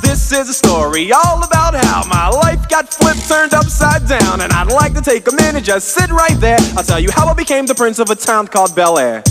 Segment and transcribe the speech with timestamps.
[0.00, 4.40] this is a story all about how my life got flipped, turned upside down.
[4.40, 6.58] And I'd like to take a minute, just sit right there.
[6.76, 9.22] I'll tell you how I became the prince of a town called Bel Air.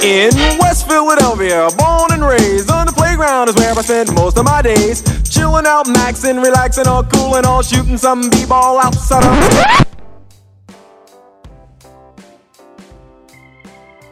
[0.00, 4.44] In West Philadelphia, born and raised on the playground is where I spend most of
[4.44, 5.02] my days.
[5.28, 9.87] Chilling out, maxing, relaxing, all cool and all shooting some b-ball outside of.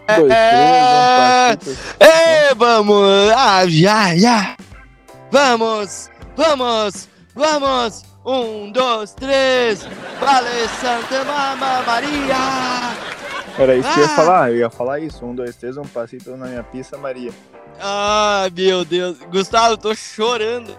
[0.06, 4.56] Dois, É, três, um, quatro, é, vamos, ah, já, já.
[5.30, 8.04] Vamos, vamos, vamos.
[8.24, 9.84] Um, dois, três.
[10.20, 12.36] Vale Santa Mama Maria.
[13.58, 14.16] Era isso que eu ia Ah!
[14.16, 15.24] falar, eu ia falar isso.
[15.24, 17.32] Um, dois, três, um passito na minha pista, Maria.
[17.80, 19.18] Ah, meu Deus.
[19.30, 20.76] Gustavo, eu tô chorando.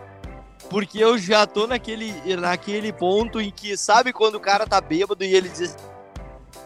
[0.70, 5.24] Porque eu já tô naquele, naquele ponto em que, sabe quando o cara tá bêbado
[5.24, 5.78] e ele diz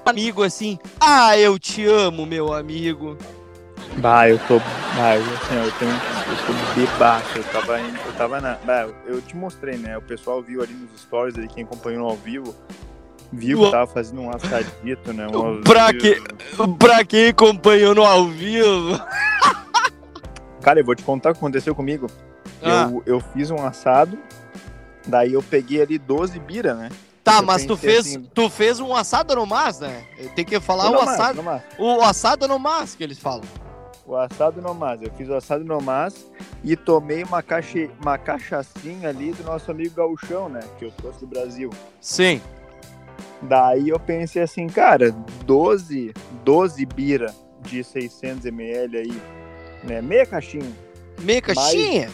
[0.06, 3.18] amigo assim, ah, eu te amo, meu amigo.
[3.98, 4.60] Bah, eu tô.
[4.60, 5.92] Bah, eu, assim, eu tenho.
[5.92, 7.38] Eu tô bebaço.
[7.38, 8.00] Eu tava indo.
[8.06, 8.56] Eu tava na.
[8.66, 9.98] Bah, eu, te mostrei, né?
[9.98, 12.56] O pessoal viu ali nos stories ali, quem acompanhou ao vivo.
[13.34, 15.28] Viu que tava fazendo um assadito, né?
[15.28, 16.22] Um Pra quê?
[16.78, 19.00] Pra quem acompanhou no ao vivo.
[20.62, 22.08] Cara, eu vou te contar o que aconteceu comigo.
[22.62, 22.90] Ah.
[22.92, 24.18] Eu, eu fiz um assado,
[25.08, 26.90] daí eu peguei ali 12 bira, né?
[27.24, 30.04] Tá, Eu mas tu fez, assim- tu fez um assado no mas, né?
[30.36, 31.44] Tem que falar Não, o mas, assado,
[31.78, 33.44] o assado no mas que eles falam.
[34.06, 35.02] O assado no mas.
[35.02, 36.26] Eu fiz o assado no mas
[36.64, 40.62] e tomei uma, caixa, uma cachaçinha ali do nosso amigo Gauchão, né?
[40.80, 41.70] Que eu trouxe do Brasil.
[42.02, 42.42] Sim.
[43.44, 45.12] Daí eu pensei assim, cara,
[45.46, 49.22] 12, 12 bira de 600 ml aí,
[49.84, 50.02] né?
[50.02, 50.72] Meia caixinha,
[51.20, 52.10] Meia caixinha?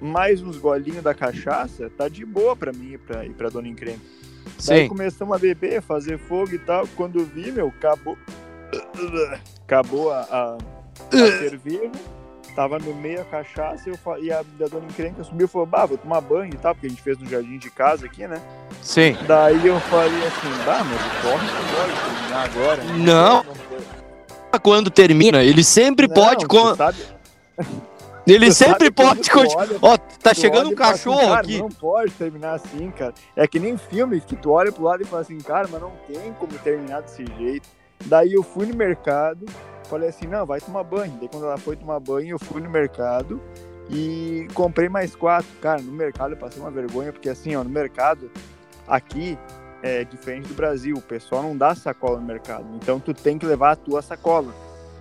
[0.00, 3.68] mais uns golinhos da cachaça, tá de boa pra mim e pra, e pra Dona
[3.68, 4.00] Encrenca.
[4.66, 4.88] Daí Sim.
[4.88, 6.86] começamos a beber, fazer fogo e tal.
[6.96, 8.16] Quando vi, meu, acabou.
[9.64, 10.56] Acabou a, a,
[11.12, 11.90] a cerveja.
[12.54, 15.66] Tava no meio a cachaça e, eu, e a, a dona encrenca subiu e falou:
[15.66, 18.28] Bah, vou tomar banho e tal, porque a gente fez no jardim de casa aqui,
[18.28, 18.40] né?
[18.80, 19.16] Sim.
[19.26, 22.84] Daí eu falei assim: Bah, mas corre, não pode terminar agora.
[22.84, 23.44] Não.
[23.44, 24.62] pode.
[24.62, 26.46] Quando termina, ele sempre Não, pode.
[26.46, 27.02] con- sabe-
[28.26, 29.20] Ele tu sempre pode.
[29.22, 31.58] tu conti- olha- Ó, tá chegando um assim, cachorro cara, aqui.
[31.58, 33.12] Não pode terminar assim, cara.
[33.36, 35.92] É que nem filme que tu olha pro lado e fala assim, cara, mas não
[36.06, 37.68] tem como terminar desse jeito.
[38.06, 39.44] Daí eu fui no mercado,
[39.88, 41.12] falei assim, não, vai tomar banho.
[41.20, 43.40] Daí quando ela foi tomar banho, eu fui no mercado
[43.90, 45.48] e comprei mais quatro.
[45.60, 48.30] Cara, no mercado eu passei uma vergonha, porque assim, ó, no mercado,
[48.88, 49.38] aqui
[49.82, 52.64] é diferente do Brasil, o pessoal não dá sacola no mercado.
[52.74, 54.52] Então tu tem que levar a tua sacola.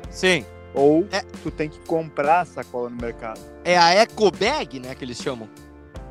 [0.09, 0.45] Sim.
[0.73, 1.21] Ou É.
[1.43, 3.39] tu tem que comprar a sacola no mercado.
[3.63, 5.47] É a Eco Bag, né, que eles chamam.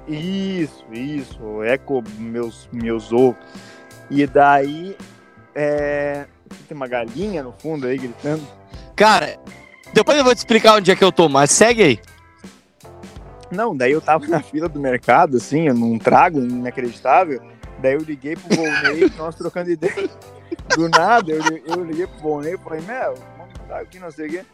[0.08, 3.36] Isso, isso, eco meus, meus ovos.
[4.10, 4.96] E daí,
[5.54, 6.26] é...
[6.68, 8.46] tem uma galinha no fundo aí gritando.
[8.96, 9.38] Cara,
[9.94, 12.00] depois eu vou te explicar onde é que eu tô, mas segue aí.
[13.50, 17.42] Não, daí eu tava na fila do mercado, assim, num trago inacreditável.
[17.80, 20.08] Daí eu liguei pro Volney, nós trocando ideia.
[20.74, 23.14] Do nada, eu, eu liguei pro Volney e falei, meu,
[23.80, 24.44] aqui, não sei o quê.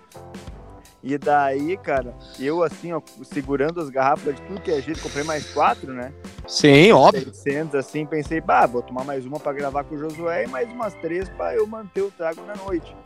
[1.02, 5.22] E daí, cara, eu assim, ó, segurando as garrafas de tudo que é jeito, comprei
[5.22, 6.12] mais quatro, né?
[6.46, 7.32] Sim, óbvio.
[7.32, 10.68] 600, assim, pensei, bah, vou tomar mais uma pra gravar com o Josué e mais
[10.70, 12.96] umas três pra eu manter o trago na noite.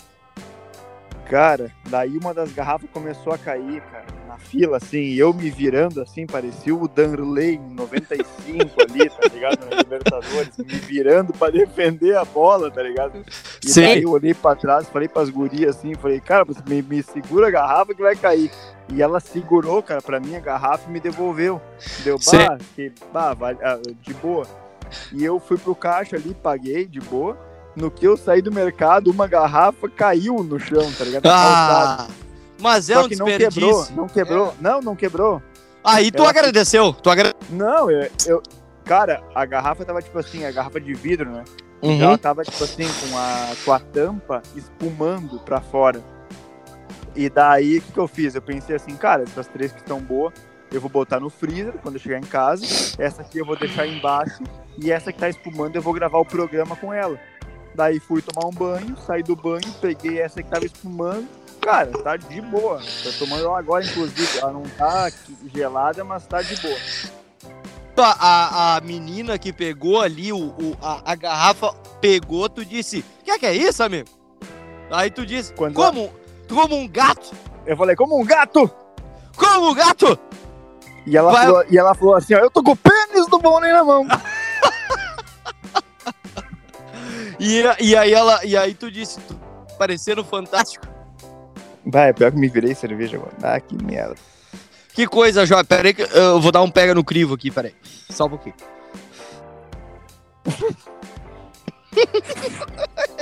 [1.33, 5.49] Cara, daí uma das garrafas começou a cair, cara, na fila, assim, e eu me
[5.49, 9.65] virando, assim, parecia o Danley em 95 ali, tá ligado?
[9.65, 13.25] Na Libertadores, me virando pra defender a bola, tá ligado?
[13.65, 13.81] E Sim.
[13.81, 17.49] daí eu olhei pra trás, falei pras gurias assim, falei, cara, você me, me segura
[17.49, 18.51] a garrafa que vai cair.
[18.93, 21.63] E ela segurou, cara, pra mim a garrafa e me devolveu.
[22.05, 24.47] Deu, bah, que, bah, vale- ah, de boa.
[25.11, 27.39] E eu fui pro caixa ali, paguei de boa.
[27.75, 31.27] No que eu saí do mercado, uma garrafa caiu no chão, tá ligado?
[31.27, 32.07] Ah,
[32.61, 34.55] mas é Só um que não quebrou, não quebrou.
[34.61, 35.43] Não, não quebrou.
[35.83, 36.93] Aí tu agradeceu.
[36.93, 37.35] Tu agra...
[37.51, 38.43] Não, eu, eu-
[38.85, 41.45] Cara, a garrafa tava tipo assim, a garrafa de vidro, né?
[41.81, 42.03] Uhum.
[42.03, 46.03] Ela tava, tipo assim, com a, com a tampa espumando pra fora.
[47.15, 48.35] E daí, o que, que eu fiz?
[48.35, 50.33] Eu pensei assim, cara, essas três que estão boas,
[50.73, 52.65] eu vou botar no freezer quando eu chegar em casa.
[52.99, 54.43] Essa aqui eu vou deixar embaixo.
[54.79, 57.19] E essa que tá espumando, eu vou gravar o programa com ela.
[57.75, 61.27] Daí fui tomar um banho, saí do banho, peguei essa que tava espumando.
[61.61, 62.81] Cara, tá de boa.
[63.03, 64.39] Tô tomando ela agora, inclusive.
[64.39, 65.11] Ela não tá
[65.55, 66.77] gelada, mas tá de boa.
[67.97, 68.27] A,
[68.75, 73.31] a, a menina que pegou ali o, o- a, a garrafa, pegou, tu disse, que
[73.31, 74.09] é que é isso, amigo?
[74.91, 76.13] Aí tu disse, Quando como,
[76.49, 77.31] como um gato?
[77.65, 78.69] Eu falei, como um gato!
[79.37, 80.19] Como um gato?
[81.07, 83.39] E ela, Vai- falou, e ela falou assim, ó, eu tô com o pênis do
[83.39, 84.07] Bonnie na mão.
[87.43, 88.45] E, e aí ela.
[88.45, 89.37] E aí tu disse, tu
[89.77, 90.87] parecendo fantástico.
[91.85, 93.33] Vai, pior que me virei cerveja agora.
[93.43, 94.15] Ah, que merda.
[94.95, 95.63] Que coisa, Jó.
[95.65, 97.75] Pera aí que eu vou dar um pega no crivo aqui, pera aí.
[98.11, 98.55] Só um pouquinho.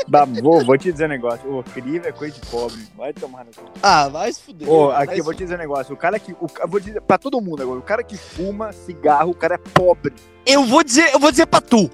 [0.06, 1.58] Bah, vou, vou te dizer um negócio.
[1.58, 2.80] O crivo é coisa de pobre.
[2.96, 3.62] Vai tomar no cu.
[3.80, 4.68] Ah, vai se fuder.
[4.68, 5.94] Ô, aqui eu vou te dizer um negócio.
[5.94, 6.32] O cara que.
[6.32, 7.78] O, eu vou dizer pra todo mundo agora.
[7.78, 10.12] O cara que fuma cigarro, o cara é pobre.
[10.44, 11.88] Eu vou dizer, eu vou dizer pra tu.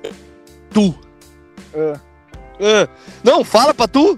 [0.71, 0.95] Tu.
[1.75, 2.01] Ah.
[2.61, 2.89] Ah,
[3.23, 4.17] não, fala pra tu.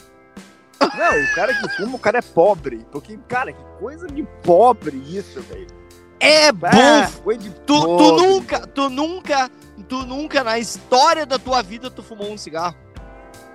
[0.81, 2.87] Não, o cara que fuma, o cara é pobre.
[2.93, 5.67] Porque, cara, que coisa de pobre isso, velho.
[6.20, 6.52] É Ah,
[7.25, 7.32] bom.
[7.37, 9.50] de Tu, tu nunca, tu nunca,
[9.88, 12.76] tu nunca na história da tua vida tu fumou um cigarro.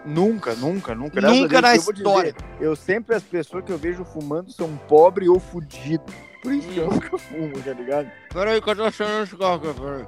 [0.05, 1.21] Nunca, nunca, nunca.
[1.21, 2.35] Graças Nunca na eu vou dizer, história.
[2.59, 6.03] eu sempre, as pessoas que eu vejo fumando são pobre ou fudido.
[6.41, 6.93] Por isso que eu Hum.
[6.95, 8.11] nunca fumo, tá ligado?
[8.33, 10.05] Peraí, que eu tô achando um cigarro aqui, peraí.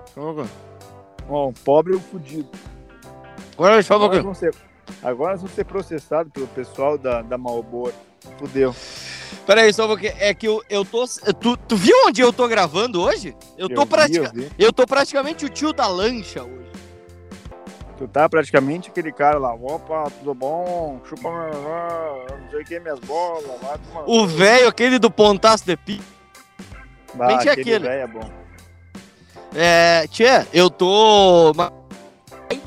[1.29, 2.49] Um pobre ou fudido.
[3.55, 4.23] Agora pouquinho.
[4.23, 4.53] vão ser,
[5.03, 7.93] agora vamos ser processados pelo pessoal da, da Malboro.
[8.39, 8.75] Fudeu.
[9.45, 10.13] Peraí, só pouquinho.
[10.17, 11.05] É que eu, eu tô.
[11.39, 13.35] Tu, tu viu onde eu tô gravando hoje?
[13.57, 14.51] Eu tô vi, pratica- eu vi.
[14.57, 16.65] Eu tô praticamente o tio da lancha hoje.
[17.97, 19.53] Tu tá praticamente aquele cara lá.
[19.53, 20.99] Opa, tudo bom?
[21.07, 23.43] Chupa não sei o que, minhas bolas.
[23.43, 26.01] Tomar- O velho, aquele do pontaço de pi.
[27.13, 27.87] Mente aquele aquele.
[27.87, 28.29] é bom.
[29.53, 31.53] É, tchê, eu tô.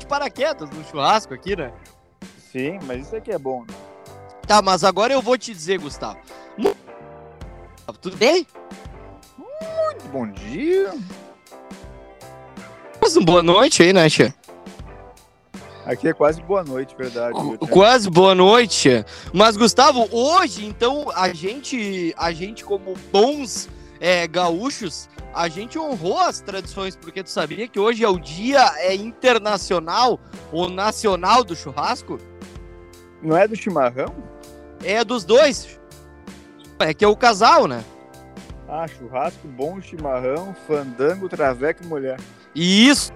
[0.09, 1.71] Paraquedas no churrasco aqui, né?
[2.51, 3.61] Sim, mas isso aqui é bom.
[3.61, 3.73] Né?
[4.45, 6.19] Tá, mas agora eu vou te dizer, Gustavo.
[8.01, 8.47] Tudo bem?
[10.11, 10.93] Bom dia.
[13.01, 14.33] Mas uma boa noite aí, né, Tchê?
[15.85, 17.35] Aqui é quase boa noite, verdade.
[17.39, 17.67] Tia?
[17.67, 19.03] Quase boa noite.
[19.33, 23.67] Mas, Gustavo, hoje, então, a gente, a gente como bons
[23.99, 28.65] é, gaúchos, a gente honrou as tradições, porque tu sabia que hoje é o dia
[28.77, 30.19] é, internacional
[30.51, 32.17] ou nacional do churrasco?
[33.21, 34.15] Não é do chimarrão?
[34.83, 35.79] É dos dois.
[36.79, 37.83] É que é o casal, né?
[38.67, 42.19] Ah, churrasco, bom chimarrão, fandango, traveco e mulher.
[42.55, 43.11] Isso,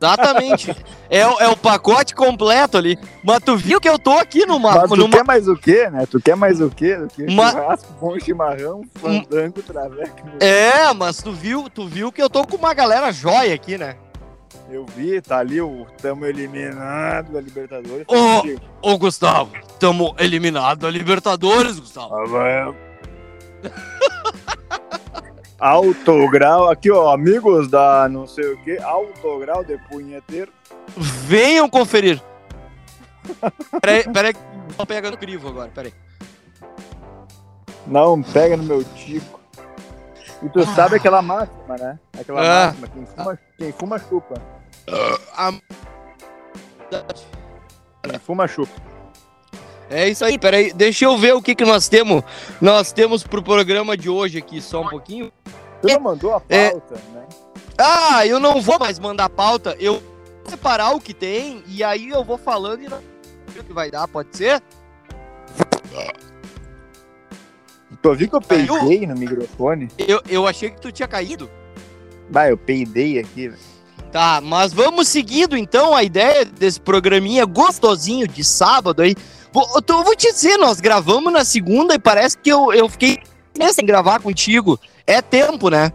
[0.00, 0.74] exatamente.
[1.10, 2.98] é, o- é o pacote completo ali.
[3.24, 4.72] Mas tu viu que eu tô aqui numa.
[4.74, 5.10] Mas tu numa...
[5.16, 6.06] quer mais o quê, né?
[6.10, 10.16] Tu quer mais o quê que Uma- churrasco, bom chimarrão, fandango, traveco?
[10.40, 13.96] É, mas tu viu, tu viu que eu tô com uma galera jóia aqui, né?
[14.68, 18.04] Eu vi, tá ali o tamo eliminado da Libertadores.
[18.08, 18.42] Ô.
[18.42, 22.12] Digo, Ô, Gustavo, tamo eliminado da Libertadores, Gustavo.
[22.14, 22.74] ah, vai.
[25.58, 30.52] Alto grau, aqui ó, amigos da não sei o que, alto grau de punheteiro.
[30.96, 32.22] Venham conferir.
[33.80, 34.32] Peraí, peraí,
[34.68, 35.92] eu tô pegando crivo agora, peraí.
[37.86, 39.40] Não, pega no meu tico.
[40.42, 41.98] E tu sabe aquela máxima, né?
[42.20, 42.66] Aquela Ah.
[42.66, 44.34] máxima, quem fuma, quem fuma chupa.
[45.36, 45.52] A-
[48.02, 48.72] Quem fuma chupa.
[49.88, 52.22] É isso aí, peraí, deixa eu ver o que que nós temos.
[52.60, 55.30] Nós temos pro programa de hoje aqui, só um pouquinho.
[55.80, 56.70] Tu não mandou a É.
[56.70, 57.24] pauta, né?
[57.78, 59.76] Ah, eu não vou mais mandar pauta.
[59.78, 59.94] Eu
[60.42, 62.98] vou separar o que tem e aí eu vou falando e não
[63.52, 64.60] sei o que vai dar, pode ser?
[68.02, 69.88] Tu ouviu que eu peidei no microfone?
[69.98, 71.48] Eu, eu achei que tu tinha caído.
[72.30, 73.75] Vai, eu peidei aqui, velho.
[74.12, 79.14] Tá, mas vamos seguindo então a ideia desse programinha gostosinho de sábado aí.
[79.52, 83.20] Vou, eu vou te dizer, nós gravamos na segunda e parece que eu, eu fiquei
[83.72, 84.78] sem gravar contigo.
[85.06, 85.92] É tempo, né?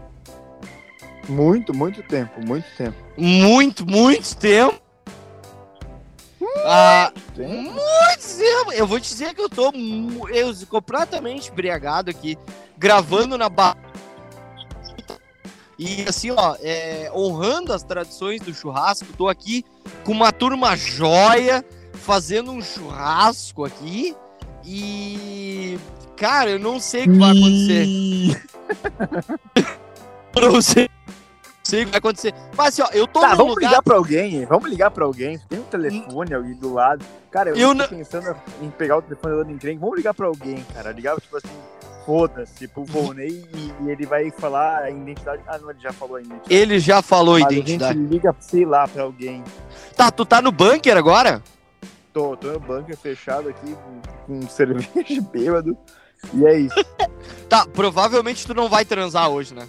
[1.28, 2.98] Muito, muito tempo, muito tempo.
[3.18, 4.82] Muito, muito tempo.
[6.66, 8.74] Ah, muito tempo.
[8.74, 9.72] Eu vou te dizer que eu tô
[10.30, 12.38] eu, completamente embriagado aqui,
[12.78, 13.76] gravando na ba...
[15.84, 19.66] E assim, ó, é, honrando as tradições do churrasco, tô aqui
[20.04, 24.16] com uma turma joia, fazendo um churrasco aqui.
[24.64, 25.80] E.
[26.16, 27.88] Cara, eu não sei o que vai acontecer.
[30.34, 30.90] Não sei,
[31.64, 32.34] sei o que vai acontecer.
[32.56, 33.68] Mas assim, ó, eu tô Tá, vamos lugar.
[33.70, 35.38] ligar pra alguém, vamos ligar pra alguém.
[35.50, 37.04] Tem um telefone ali do lado.
[37.30, 39.80] Cara, eu, Eu tô não- pensando em pegar o telefone dando encrenque.
[39.80, 40.92] Vamos ligar pra alguém, cara.
[40.94, 41.50] Ligar, tipo assim,
[42.06, 45.42] foda-se, pro Volney e, e ele vai falar a identidade.
[45.48, 46.54] Ah, não, ele já falou a identidade.
[46.54, 47.98] Ele já falou Mas identidade.
[47.98, 49.44] A gente liga, sei lá, pra alguém.
[49.96, 51.42] Tá, tu tá no bunker agora?
[52.14, 55.78] Tô, tô no bunker fechado aqui com, com cerveja bêbado.
[56.34, 56.76] E é isso.
[57.48, 59.68] Tá, provavelmente tu não vai transar hoje, né?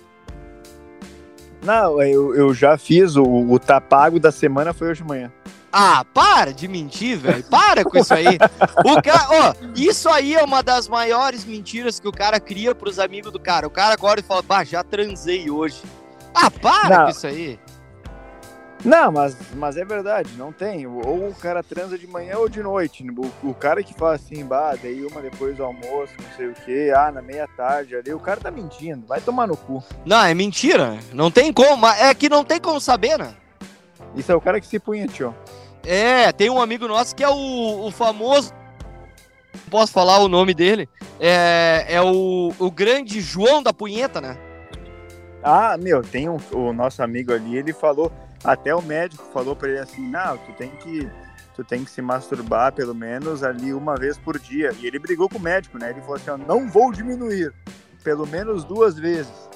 [1.64, 5.32] Não, eu, eu já fiz o, o tapago da semana, foi hoje de manhã.
[5.72, 7.42] Ah, para de mentir, velho.
[7.44, 8.38] Para com isso aí.
[8.84, 12.98] O cara, ó, isso aí é uma das maiores mentiras que o cara cria pros
[12.98, 13.66] amigos do cara.
[13.66, 15.82] O cara agora fala, bah, já transei hoje.
[16.34, 17.04] Ah, para Não.
[17.04, 17.58] com isso aí.
[18.84, 20.86] Não, mas, mas é verdade, não tem.
[20.86, 23.06] Ou o cara transa de manhã ou de noite.
[23.10, 26.54] O, o cara que fala assim, bah, dei uma depois do almoço, não sei o
[26.54, 29.82] quê, ah, na meia tarde ali, o cara tá mentindo, vai tomar no cu.
[30.04, 30.98] Não, é mentira.
[31.12, 31.86] Não tem como.
[31.86, 33.34] É que não tem como saber, né?
[34.16, 35.32] Isso é o cara que se punhetou.
[35.84, 38.52] É, tem um amigo nosso que é o, o famoso.
[39.54, 40.88] Não posso falar o nome dele.
[41.18, 44.36] É, é o, o grande João da Punheta, né?
[45.42, 48.12] Ah, meu, tem um, o nosso amigo ali, ele falou
[48.44, 51.08] até o médico falou para ele assim: "Não, tu tem que
[51.54, 54.72] tu tem que se masturbar pelo menos ali uma vez por dia".
[54.80, 55.90] E ele brigou com o médico, né?
[55.90, 57.52] Ele falou assim: "Não vou diminuir,
[58.04, 59.50] pelo menos duas vezes".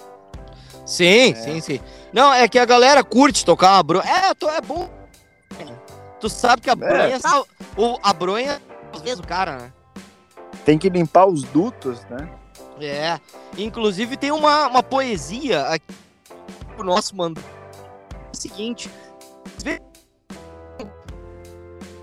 [0.85, 1.35] Sim, é.
[1.35, 1.81] sim, sim.
[2.13, 4.05] Não, é que a galera curte tocar uma bronha.
[4.09, 4.89] É, tô, é bom.
[6.21, 6.77] Tu sabe que a é.
[6.77, 7.81] bronha, é.
[7.81, 9.73] o, a bronha, às vezes o cara, né?
[10.65, 12.29] Tem que limpar os dutos, né?
[12.81, 13.19] É.
[13.57, 15.95] Inclusive tem uma, uma poesia aqui
[16.79, 17.37] o nosso mano
[18.33, 18.91] seguinte.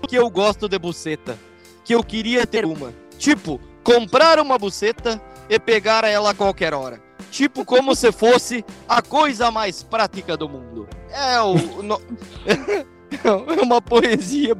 [0.08, 1.38] Que eu gosto de buceta.
[1.84, 2.92] Que eu queria ter uma.
[3.18, 7.00] Tipo, comprar uma buceta e pegar ela a qualquer hora.
[7.30, 10.88] Tipo, como se fosse a coisa mais prática do mundo.
[11.10, 11.82] É o.
[11.82, 12.00] No...
[13.24, 14.54] é uma poesia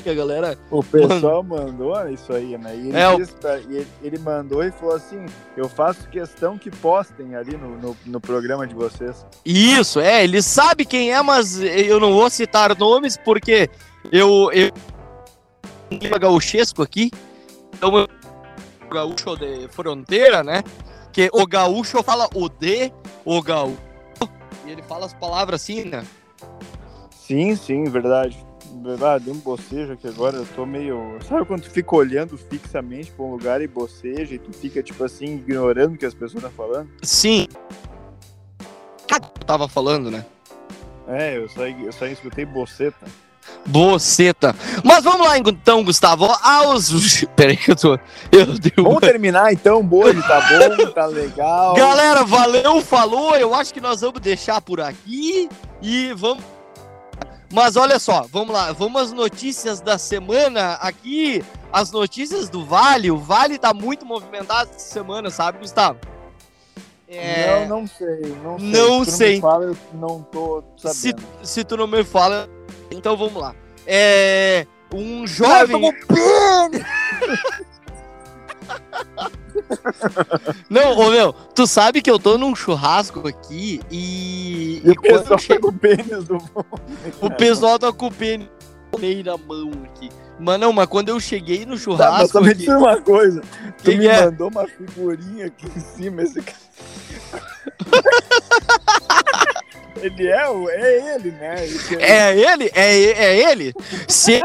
[0.00, 0.58] que a galera.
[0.70, 2.74] O pessoal mandou isso aí, né?
[2.76, 3.34] E ele, é, disse,
[3.68, 8.20] ele, ele, mandou e falou assim: eu faço questão que postem ali no, no, no,
[8.20, 9.26] programa de vocês.
[9.44, 13.68] Isso, é, ele sabe quem é, mas eu não vou citar nomes porque
[14.10, 14.50] eu.
[14.52, 14.70] eu
[16.20, 17.10] gaúchesco aqui,
[17.74, 18.08] então eu
[18.90, 20.62] gaúcho de fronteira, né?
[21.12, 22.92] Que o gaúcho fala o de,
[23.24, 23.78] o gaúcho,
[24.66, 26.04] e ele fala as palavras assim, né?
[27.28, 28.42] Sim, sim, verdade.
[29.02, 31.18] Ah, deu um bocejo aqui agora, eu tô meio.
[31.28, 35.04] Sabe quando tu fica olhando fixamente pra um lugar e boceja e tu fica, tipo
[35.04, 36.88] assim, ignorando o que as pessoas estão falando?
[37.02, 37.46] Sim.
[39.12, 40.24] Eu tava falando, né?
[41.06, 43.06] É, eu só, eu só escutei boceta.
[43.66, 44.56] Boceta.
[44.82, 46.24] Mas vamos lá então, Gustavo.
[46.42, 47.26] Aos.
[47.36, 47.98] Peraí que eu tô.
[48.32, 51.74] Eu dei Vamos terminar então, Boi, tá bom, tá legal.
[51.74, 53.36] Galera, valeu, falou.
[53.36, 55.46] Eu acho que nós vamos deixar por aqui
[55.82, 56.42] e vamos
[57.50, 63.10] mas olha só, vamos lá, vamos às notícias da semana aqui, as notícias do Vale.
[63.10, 65.98] O Vale tá muito movimentado essa semana, sabe, Gustavo?
[67.08, 67.66] É...
[67.66, 68.68] Não, não sei, não sei.
[68.68, 69.40] Não se sei.
[69.40, 70.94] Tu não me fala, eu não tô sabendo.
[70.94, 72.48] Se, se tu não me fala,
[72.90, 73.54] então vamos lá.
[73.86, 75.82] É um jovem.
[80.68, 84.82] Não, ô meu, tu sabe que eu tô num churrasco aqui e.
[84.84, 85.48] E o pessoal che...
[85.48, 86.38] tá com o pênis do
[87.20, 88.48] O pessoal tá com o pênis
[89.24, 90.10] na mão aqui.
[90.38, 92.12] Mas não, mas quando eu cheguei no churrasco.
[92.12, 92.70] Tá, mas também aqui...
[92.70, 93.42] uma coisa.
[93.82, 94.24] Tu me é?
[94.24, 96.58] mandou uma figurinha aqui em cima, esse cara.
[100.00, 101.56] ele é, é ele, né?
[101.98, 102.70] É ele?
[102.74, 103.74] É, é ele?
[104.06, 104.40] Se,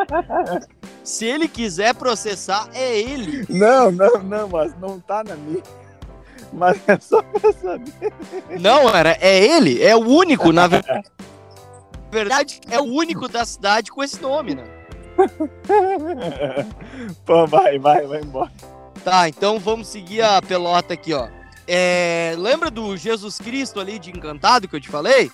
[1.04, 3.46] se ele quiser processar, é ele.
[3.50, 5.62] Não, não, não, mas não tá na minha.
[6.52, 8.14] Mas é só pra saber.
[8.60, 10.70] Não, era, é ele, é o único, na
[12.12, 14.64] verdade, é o único da cidade com esse nome, né?
[17.26, 18.52] Pô, vai, vai, vai embora.
[19.04, 21.28] Tá, então vamos seguir a pelota aqui, ó.
[21.68, 25.32] É, lembra do Jesus Cristo ali de Encantado que eu te falei?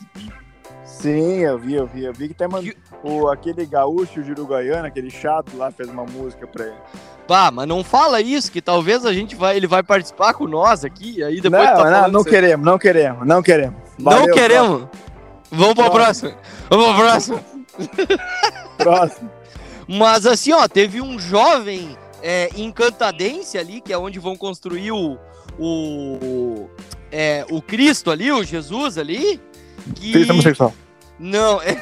[1.00, 4.90] Sim, eu vi, eu vi, eu vi que até mandou o, aquele gaúcho de Uruguaiana,
[4.90, 6.76] aquele chato lá, fez uma música pra ele.
[7.26, 10.84] Pá, mas não fala isso, que talvez a gente vai, ele vai participar com nós
[10.84, 13.80] aqui, aí depois Não, tá não, não queremos, não queremos, não queremos.
[13.98, 14.88] Valeu, não queremos.
[15.50, 16.34] Vamos pra próxima.
[16.70, 17.40] Vamos pra próxima.
[18.78, 19.32] próximo.
[19.88, 25.18] Mas assim, ó, teve um jovem é, encantadense ali, que é onde vão construir o,
[25.58, 26.70] o,
[27.10, 29.40] é, o Cristo ali, o Jesus ali.
[29.96, 30.12] Que...
[30.12, 30.74] Cristo homossexual.
[31.20, 31.76] Não, é.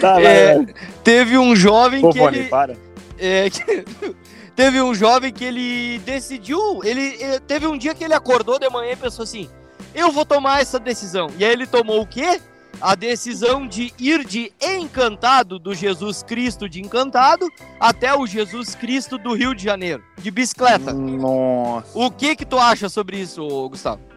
[0.00, 0.66] tá, é, vai,
[1.04, 2.48] Teve um jovem Pô, que Boni, ele.
[2.48, 2.74] Para.
[3.18, 3.84] É, que...
[4.56, 6.82] teve um jovem que ele decidiu.
[6.82, 9.48] Ele, ele, teve um dia que ele acordou de manhã e pensou assim:
[9.94, 11.28] eu vou tomar essa decisão.
[11.38, 12.40] E aí ele tomou o quê?
[12.80, 17.46] A decisão de ir de encantado do Jesus Cristo de encantado
[17.78, 20.92] até o Jesus Cristo do Rio de Janeiro, de bicicleta.
[20.92, 21.96] Nossa.
[21.96, 24.11] O que que tu acha sobre isso, Gustavo?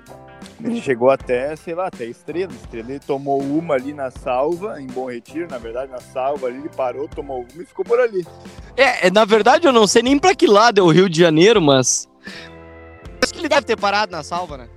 [0.63, 2.51] Ele chegou até, sei lá, até Estrela.
[2.51, 6.57] Estrela ele tomou uma ali na salva, em Bom Retiro, na verdade, na salva ali,
[6.57, 8.25] ele parou, tomou uma e ficou por ali.
[8.77, 11.19] É, é na verdade eu não sei nem pra que lado é o Rio de
[11.19, 12.09] Janeiro, mas.
[13.21, 14.69] Acho que ele deve ter parado na salva, né?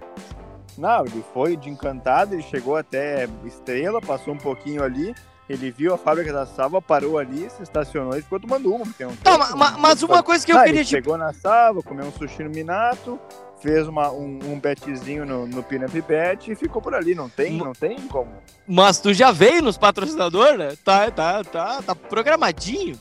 [0.76, 5.12] Não, ele foi de encantado, ele chegou até Estrela, passou um pouquinho ali,
[5.48, 8.84] Ele viu a fábrica da Sava, parou ali, se estacionou e ficou tomando uma.
[8.84, 10.90] Porque não Tá, tem- ma- ma- mas uma coisa que eu Ah, queria ele te
[10.90, 13.18] chegou na Sava, comeu um sushi no Minato,
[13.62, 17.14] fez uma, um, um betzinho no, no Pinup Bet e ficou por ali.
[17.14, 18.30] Não tem, não tem como.
[18.66, 20.74] Mas tu já veio nos patrocinadores, né?
[20.84, 22.98] Tá, tá, tá, tá programadinho.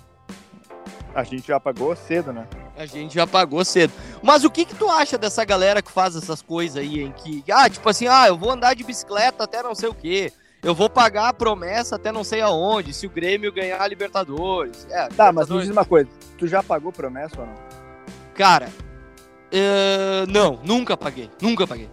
[1.13, 2.47] A gente já pagou cedo, né?
[2.77, 3.91] A gente já pagou cedo.
[4.21, 7.43] Mas o que que tu acha dessa galera que faz essas coisas aí, em que,
[7.51, 10.31] ah, tipo assim, ah, eu vou andar de bicicleta até não sei o quê.
[10.63, 14.87] Eu vou pagar a promessa até não sei aonde, se o Grêmio ganhar a Libertadores.
[14.89, 16.09] É, Tá, mas me Libertadores- diz uma coisa.
[16.37, 17.55] Tu já pagou promessa ou não?
[18.33, 18.69] Cara,
[19.51, 21.89] eh, não, nunca paguei, nunca paguei.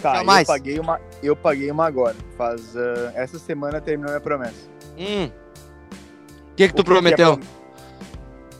[0.00, 0.48] Tá, Jamais.
[0.48, 2.16] eu paguei uma, eu paguei uma agora.
[2.36, 4.68] Faz ah, essa semana terminou minha promessa.
[4.98, 5.26] Hum.
[5.26, 7.38] O que que tu O que prometeu?
[7.38, 7.46] que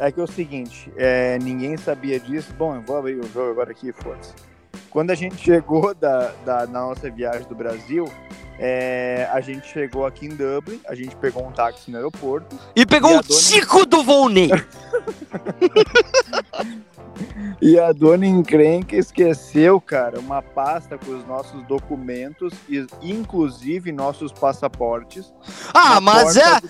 [0.00, 2.52] é, é que é o seguinte, é, ninguém sabia disso.
[2.54, 4.32] Bom, eu vou abrir o jogo agora aqui, foda-se.
[4.90, 8.04] Quando a gente chegou da, da, na nossa viagem do Brasil,
[8.58, 12.86] é, a gente chegou aqui em Dublin, a gente pegou um táxi no aeroporto E
[12.86, 14.50] pegou E a o dona- Tico do Volney.
[17.60, 24.32] e a dona encrenca esqueceu, cara, uma pasta com os nossos documentos, e, inclusive nossos
[24.32, 25.32] passaportes.
[25.72, 26.60] Ah, mas é,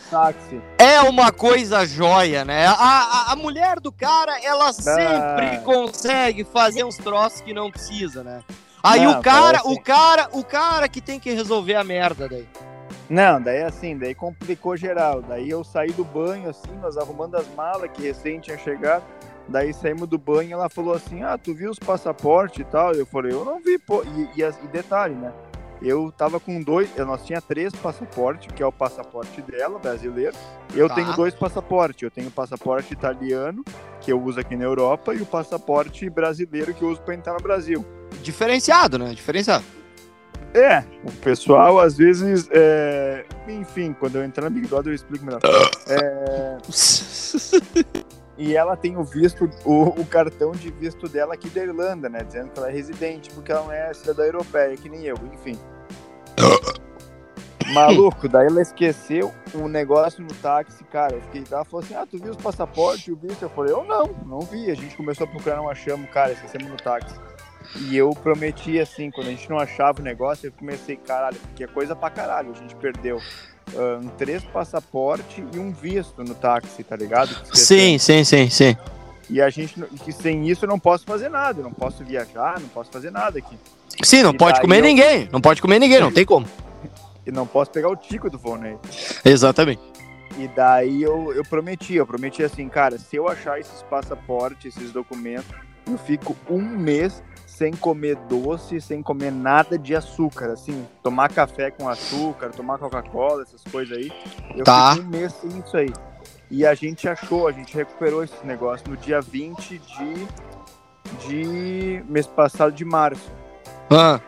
[0.78, 2.66] é uma coisa joia, né?
[2.66, 8.22] A, a, a mulher do cara, ela sempre consegue fazer uns troços que não precisa,
[8.22, 8.42] né?
[8.86, 12.46] Aí Não, o cara, o cara, o cara que tem que resolver a merda daí.
[13.08, 15.22] Não, daí assim, daí complicou geral.
[15.22, 19.02] Daí eu saí do banho, assim, nós arrumando as malas que recém tinha chegado.
[19.48, 22.92] Daí saímos do banho e ela falou assim: Ah, tu viu os passaportes e tal?
[22.92, 24.02] Eu falei, eu não vi, pô.
[24.02, 25.32] E, e, e detalhe, né?
[25.80, 30.34] Eu tava com dois, nós tinha três passaportes, que é o passaporte dela, brasileiro.
[30.74, 30.94] Eu Tá.
[30.96, 32.02] tenho dois passaportes.
[32.02, 33.62] Eu tenho o passaporte italiano,
[34.00, 37.34] que eu uso aqui na Europa, e o passaporte brasileiro que eu uso para entrar
[37.34, 37.84] no Brasil.
[38.22, 39.14] Diferenciado, né?
[39.14, 39.64] Diferenciado.
[40.54, 43.26] É, o pessoal às vezes, é...
[43.46, 45.40] enfim, quando eu entrar na Big Brother eu explico melhor.
[45.86, 46.56] É,
[48.38, 52.22] E ela tem o visto, o, o cartão de visto dela aqui da Irlanda, né?
[52.22, 55.58] Dizendo que ela é residente, porque ela não é cidadã europeia, que nem eu, enfim.
[57.72, 61.14] Maluco, daí ela esqueceu um negócio no táxi, cara.
[61.14, 63.42] Eu fiquei, ela falou assim: Ah, tu viu os passaportes e o visto?
[63.42, 64.70] Eu falei: Eu não, não vi.
[64.70, 67.18] A gente começou a procurar, não achamos, cara, esquecemos no táxi.
[67.74, 71.64] E eu prometi assim, quando a gente não achava o negócio, eu comecei, caralho, porque
[71.64, 72.52] é coisa pra caralho.
[72.54, 73.18] A gente perdeu
[74.00, 77.34] um três passaportes e um visto no táxi, tá ligado?
[77.52, 78.76] Sim, sim, sim, sim.
[79.28, 79.74] E a gente,
[80.04, 83.10] que sem isso eu não posso fazer nada, eu não posso viajar, não posso fazer
[83.10, 83.58] nada aqui.
[84.04, 85.28] Sim, não E pode comer eu- ninguém.
[85.32, 86.46] Não pode comer ninguém, não tem como.
[87.26, 88.76] E não posso pegar o tico do Volney.
[89.24, 89.82] Exatamente.
[90.38, 94.92] E daí eu, eu prometi, eu prometi assim, cara, se eu achar esses passaportes, esses
[94.92, 95.46] documentos,
[95.90, 101.70] eu fico um mês sem comer doce, sem comer nada de açúcar, assim, tomar café
[101.70, 104.12] com açúcar, tomar Coca-Cola, essas coisas aí.
[104.54, 104.94] Eu Tá.
[104.94, 105.92] fico um mês sem isso aí.
[106.50, 110.28] E a gente achou, a gente recuperou esse negócio no dia 20 de,
[111.26, 113.30] de mês passado de março.
[113.90, 114.20] Ah,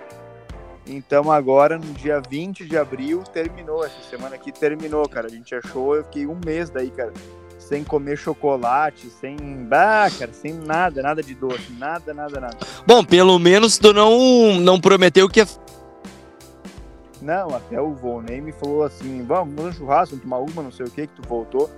[0.87, 3.85] Então agora, no dia 20 de abril, terminou.
[3.85, 5.27] Essa semana aqui terminou, cara.
[5.27, 7.12] A gente achou, eu fiquei um mês daí, cara,
[7.68, 9.37] sem comer chocolate, sem.
[9.70, 12.57] Ah, cara, sem nada, nada de doce, nada, nada, nada.
[12.87, 15.46] bom, pelo menos tu não, não prometeu que
[17.20, 20.72] Não, até o Volney me falou assim: vamos, vamos no churrasco, vamos tomar uma, não
[20.72, 21.70] sei o que, que tu voltou.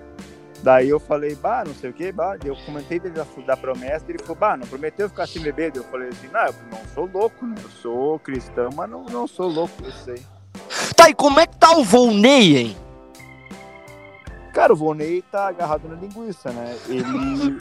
[0.63, 4.05] Daí eu falei, bah, não sei o que, bah, eu comentei dele da, da promessa,
[4.09, 5.73] ele falou, bah, não prometeu ficar sem beber?
[5.75, 7.55] Eu falei assim, não, eu não sou louco, né?
[7.63, 10.23] Eu sou cristão, mas não, não sou louco, eu sei.
[10.95, 12.77] Tá, e como é que tá o Volney, hein?
[14.53, 16.77] Cara, o Volney tá agarrado na linguiça, né?
[16.89, 17.59] Ele.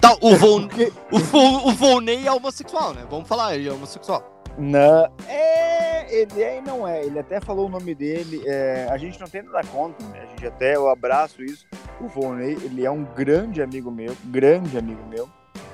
[0.00, 0.60] Tá, o, Vol...
[0.68, 1.68] Porque- o, Vol...
[1.68, 3.04] o Volney é homossexual, né?
[3.10, 4.22] Vamos falar, ele é homossexual.
[4.58, 7.04] Não, é, ele é e não é.
[7.04, 8.42] Ele até falou o nome dele.
[8.46, 10.20] é, a gente não tem nada contra, né?
[10.22, 11.66] A gente até, eu abraço isso.
[12.00, 15.28] O Volney, ele é um grande amigo meu, grande amigo meu.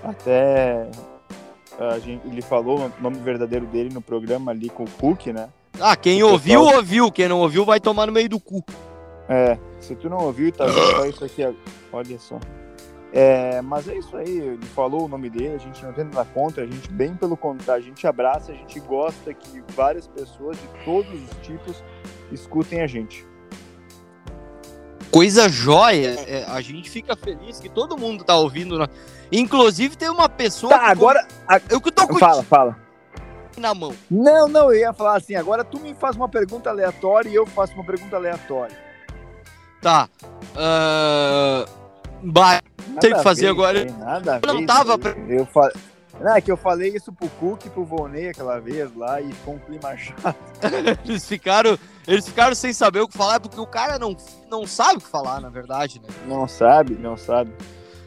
[0.04, 0.88] Até
[1.78, 5.48] a gente, ele falou o nome verdadeiro dele no programa ali com o Cook, né?
[5.80, 7.12] Ah, quem O ouviu, pessoal- ouviu.
[7.12, 8.64] Quem não ouviu, vai tomar no meio do cu.
[9.28, 11.56] É, se tu não ouviu, tá vendo só isso aqui,
[11.92, 12.38] olha só.
[13.12, 16.24] É, mas é isso aí, ele falou o nome dele, a gente não tem nada
[16.34, 20.58] contra, a gente bem pelo contrário, a gente abraça, a gente gosta que várias pessoas
[20.58, 21.82] de todos os tipos
[22.30, 23.24] escutem a gente.
[25.10, 26.08] Coisa jóia.
[26.26, 28.78] é, a gente fica feliz que todo mundo tá ouvindo.
[28.78, 28.86] né?
[29.32, 30.72] Inclusive, tem uma pessoa.
[30.76, 31.26] Tá, agora.
[31.48, 32.76] a- Eu que tô com Fala, fala.
[33.56, 33.94] na mão.
[34.10, 37.46] Não, não, eu ia falar assim, agora tu me faz uma pergunta aleatória e eu
[37.46, 38.76] faço uma pergunta aleatória.
[39.80, 40.08] Tá.
[40.56, 41.64] Ah,
[42.22, 43.84] bah, Nada Tem que fazer agora.
[43.84, 45.36] Nada Eu não ver tava aí.
[45.36, 45.70] Eu fa...
[46.18, 49.30] Não, é que eu falei isso pro Cook e pro Volney aquela vez lá e
[49.32, 50.34] ficou um clima chato.
[51.04, 51.78] eles ficaram.
[52.08, 54.16] Eles ficaram sem saber o que falar, porque o cara não,
[54.50, 56.08] não sabe o que falar, na verdade, né?
[56.26, 57.52] Não sabe, não sabe.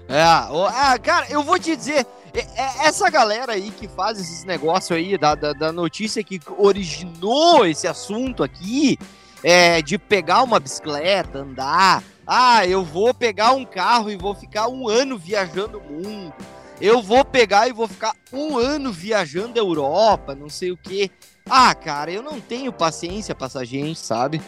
[0.08, 4.18] É, o- ah, cara, eu vou te dizer, é- é- essa galera aí que faz
[4.20, 8.98] esses negócios aí, da, da, da notícia que originou esse assunto aqui,
[9.44, 14.68] é, de pegar uma bicicleta, andar, ah, eu vou pegar um carro e vou ficar
[14.68, 16.34] um ano viajando o mundo,
[16.82, 21.10] eu vou pegar e vou ficar um ano viajando a Europa, não sei o quê.
[21.50, 24.42] Ah, cara, eu não tenho paciência pra essa gente, sabe?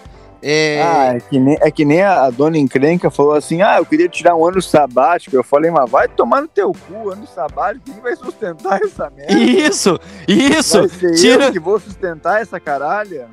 [0.44, 3.86] É, Ah, é que, nem, é que nem a dona encrenca falou assim: ah, eu
[3.86, 5.36] queria tirar um ano sabático.
[5.36, 9.34] Eu falei, mas vai tomar no teu cu, ano sabático, quem vai sustentar essa merda?
[9.34, 10.80] isso, isso.
[10.80, 13.30] Vai ser tira- eu que vou sustentar essa caralha?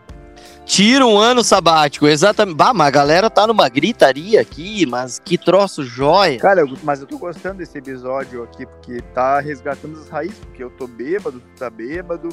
[0.69, 2.55] Tira um ano sabático, exatamente.
[2.57, 6.39] Bah, mas a galera tá numa gritaria aqui, mas que troço jóia.
[6.39, 10.63] Cara, eu- mas eu tô gostando desse episódio aqui, porque tá resgatando as raízes, porque
[10.63, 12.29] eu tô bêbado, tu tá bêbado.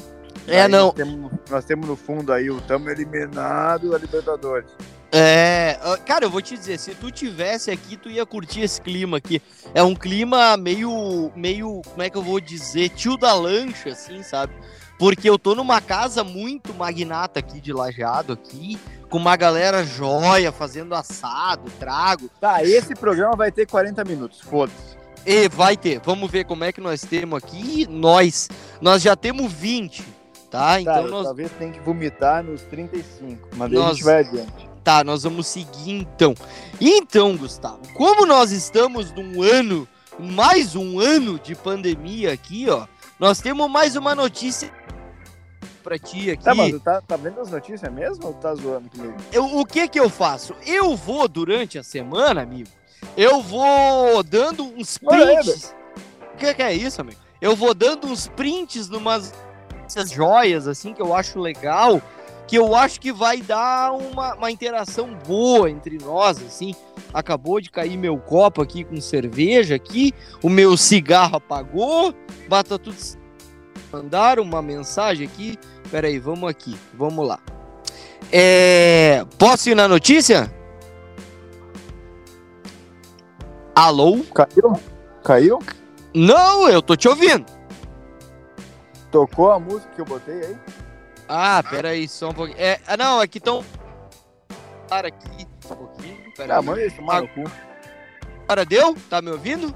[0.46, 0.88] É, Aí não.
[0.88, 4.68] Nós temos, nós temos no fundo aí o tamo eliminado da Libertadores.
[5.10, 8.80] É, ah, cara, eu vou te dizer, se tu tivesse aqui, tu ia curtir esse
[8.82, 9.40] clima aqui.
[9.72, 14.22] É um clima meio, meio, como é que eu vou dizer, tio da lancha, assim,
[14.22, 14.52] sabe?
[14.98, 18.78] Porque eu tô numa casa muito magnata aqui de lajeado aqui,
[19.10, 22.30] com uma galera joia fazendo assado, trago.
[22.40, 24.96] Tá, esse programa vai ter 40 minutos, foda-se.
[25.24, 27.86] E vai ter, vamos ver como é que nós temos aqui.
[27.90, 28.48] Nós,
[28.80, 30.02] nós já temos 20,
[30.50, 30.80] tá?
[30.80, 34.68] Então Tá, nós, talvez tenha que vomitar nos 35, mas Nós- a gente vai adiante.
[34.84, 36.32] Tá, nós vamos seguir então.
[36.80, 39.86] Então, Gustavo, como nós estamos num ano,
[40.18, 42.86] mais um ano de pandemia aqui, ó,
[43.18, 44.70] nós temos mais uma notícia
[45.86, 46.42] pra ti aqui.
[46.42, 49.14] Tá, tu tá, tá vendo as notícias mesmo ou tá zoando comigo?
[49.32, 50.52] Eu- o que que eu faço?
[50.66, 52.68] Eu vou, durante a semana, amigo,
[53.16, 55.74] eu vou dando uns aí, prints.
[56.34, 57.20] O que que é isso, amigo?
[57.40, 59.32] Eu vou dando uns prints numas
[59.86, 62.02] essas joias, assim, que eu acho legal,
[62.48, 66.74] que eu acho que vai dar uma, uma interação boa entre nós, assim.
[67.14, 72.12] Acabou de cair meu copo aqui com cerveja aqui, o meu cigarro apagou,
[72.48, 72.96] bata tudo...
[73.92, 75.56] Mandaram uma mensagem aqui,
[75.90, 77.38] peraí, vamos aqui, vamos lá.
[78.32, 79.24] É...
[79.38, 80.52] Posso ir na notícia?
[83.74, 84.24] Alô?
[84.34, 84.80] Caiu?
[85.22, 85.58] Caiu?
[86.14, 87.44] Não, eu tô te ouvindo.
[89.10, 90.56] Tocou a música que eu botei aí?
[91.28, 92.58] Ah, peraí, só um pouquinho.
[92.58, 93.64] É, ah, não, aqui estão.
[94.88, 96.32] Para aqui, um pouquinho.
[96.36, 97.44] Pera Ah, manda isso tomar no cu.
[98.44, 98.96] Agora deu?
[99.10, 99.74] Tá me ouvindo?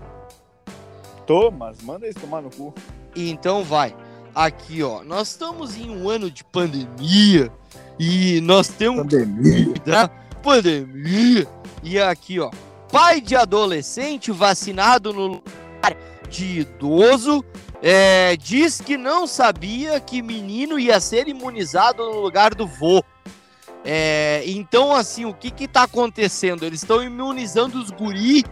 [1.26, 2.72] Tô, mas manda isso tomar no cu.
[3.14, 3.94] Então vai.
[4.34, 5.02] Aqui, ó.
[5.02, 7.50] Nós estamos em um ano de pandemia.
[7.98, 9.74] E nós temos Pandemia.
[9.84, 10.08] da
[10.42, 11.46] pandemia.
[11.82, 12.50] E aqui, ó.
[12.90, 15.96] Pai de adolescente vacinado no lugar
[16.28, 17.44] de idoso
[17.82, 23.02] é, diz que não sabia que menino ia ser imunizado no lugar do vô.
[23.84, 26.64] É, então, assim, o que que tá acontecendo?
[26.64, 28.44] Eles estão imunizando os guri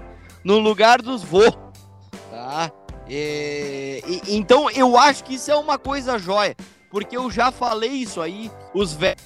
[0.43, 1.51] no lugar dos vô,
[2.31, 2.73] tá?
[3.11, 6.55] É, e- então, eu acho que isso é uma coisa jóia,
[6.91, 9.23] porque eu já falei isso aí, os velhos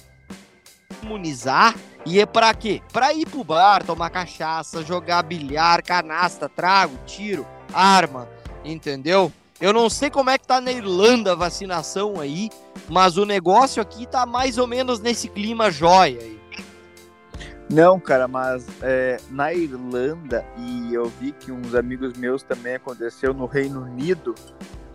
[1.01, 2.81] imunizar e é pra quê?
[2.91, 8.29] Pra ir pro bar, tomar cachaça, jogar bilhar, canasta, trago, tiro, arma,
[8.63, 9.31] entendeu?
[9.59, 12.49] Eu não sei como é que tá na Irlanda a vacinação aí,
[12.89, 16.39] mas o negócio aqui tá mais ou menos nesse clima jóia aí.
[17.73, 23.33] Não, cara, mas é, na Irlanda, e eu vi que uns amigos meus também aconteceu
[23.33, 24.35] no Reino Unido,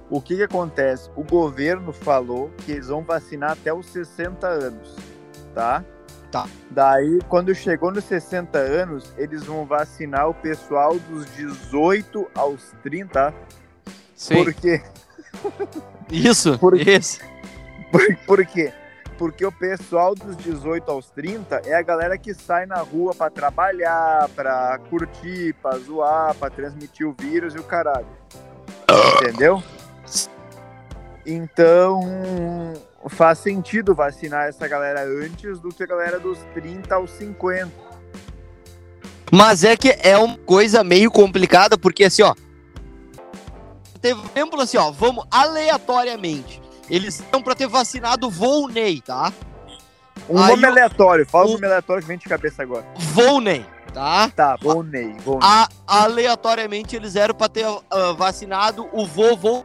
[0.09, 1.11] o que que acontece?
[1.17, 4.95] O governo falou que eles vão vacinar até os 60 anos,
[5.53, 5.85] tá?
[6.31, 6.47] Tá.
[6.71, 13.35] Daí, quando chegou nos 60 anos, eles vão vacinar o pessoal dos 18 aos 30,
[14.15, 14.45] Sim.
[14.45, 14.81] porque
[16.13, 17.19] Isso, Por- isso.
[17.91, 18.73] Por, por quê?
[19.19, 23.29] Porque o pessoal dos 18 aos 30 é a galera que sai na rua pra
[23.29, 28.07] trabalhar, pra curtir, pra zoar, pra transmitir o vírus e o caralho.
[29.17, 29.61] Entendeu?
[31.27, 32.01] Então,
[33.09, 37.71] faz sentido vacinar essa galera antes do que a galera dos 30 aos 50.
[39.33, 42.35] Mas é que é uma coisa meio complicada, porque assim, ó.
[44.01, 46.63] Teve exemplo assim, ó, vamos aleatoriamente.
[46.91, 49.33] Eles estão pra ter vacinado o Volney, tá?
[50.29, 52.85] Um Aí nome aleatório, fala o- um nome aleatório que vem de cabeça agora.
[52.99, 54.31] Volney, tá?
[54.35, 55.41] Tá, Volney, Volney.
[55.47, 59.65] A- aleatoriamente eles eram pra ter ah, vacinado o vovô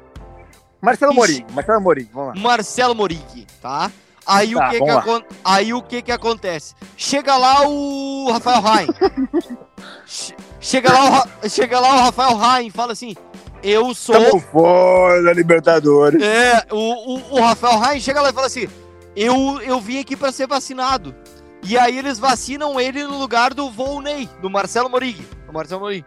[0.82, 1.20] Marcelo Ixi.
[1.20, 2.42] Morim, Marcelo Morim, vamos lá.
[2.42, 3.90] Marcelo Morig, tá?
[4.26, 6.76] Aí, Tá, o que que acon- Aí o que que acontece?
[6.96, 8.88] Chega lá o Rafael Rain.
[10.06, 13.16] Che- chega, lá o chega lá o Rafael Rain e fala assim:
[13.64, 14.16] Eu sou.
[14.16, 16.22] Tamo fora da Libertadores.
[16.22, 18.68] É, o, o, o Rafael Rain chega lá e fala assim:
[19.16, 21.16] eu, eu vim aqui pra ser vacinado.
[21.64, 25.26] E aí eles vacinam ele no lugar do Volney, do Marcelo Morig.
[25.48, 26.06] Do Marcelo Morig.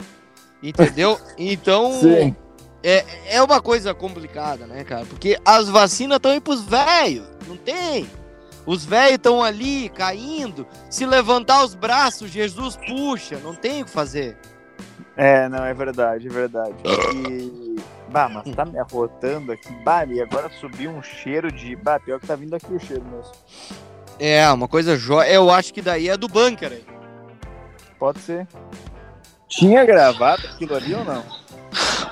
[0.62, 1.19] Entendeu?
[1.38, 1.92] Então.
[2.01, 2.37] Sim.
[2.83, 5.05] É, é uma coisa complicada, né, cara?
[5.07, 7.27] Porque as vacinas estão indo pros velhos.
[7.49, 8.09] Não tem.
[8.64, 10.66] Os velhos estão ali caindo.
[10.88, 13.38] Se levantar os braços, Jesus puxa.
[13.38, 14.37] Não tem o que fazer.
[15.17, 16.75] É, não, é verdade, é verdade.
[17.29, 17.77] E.
[18.11, 19.73] Bah, mas tá me arrotando aqui.
[19.85, 21.75] Bah, e agora subiu um cheiro de.
[21.77, 23.33] Bah, pior que tá vindo aqui o cheiro mesmo.
[24.19, 25.29] É, uma coisa jóia.
[25.31, 26.85] Eu acho que daí é do bunker aí.
[27.99, 28.47] Pode ser.
[29.49, 31.23] Tinha gravado aquilo ali ou não?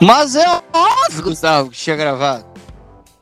[0.01, 2.44] Mas é óbvio, Gustavo, que tinha gravado.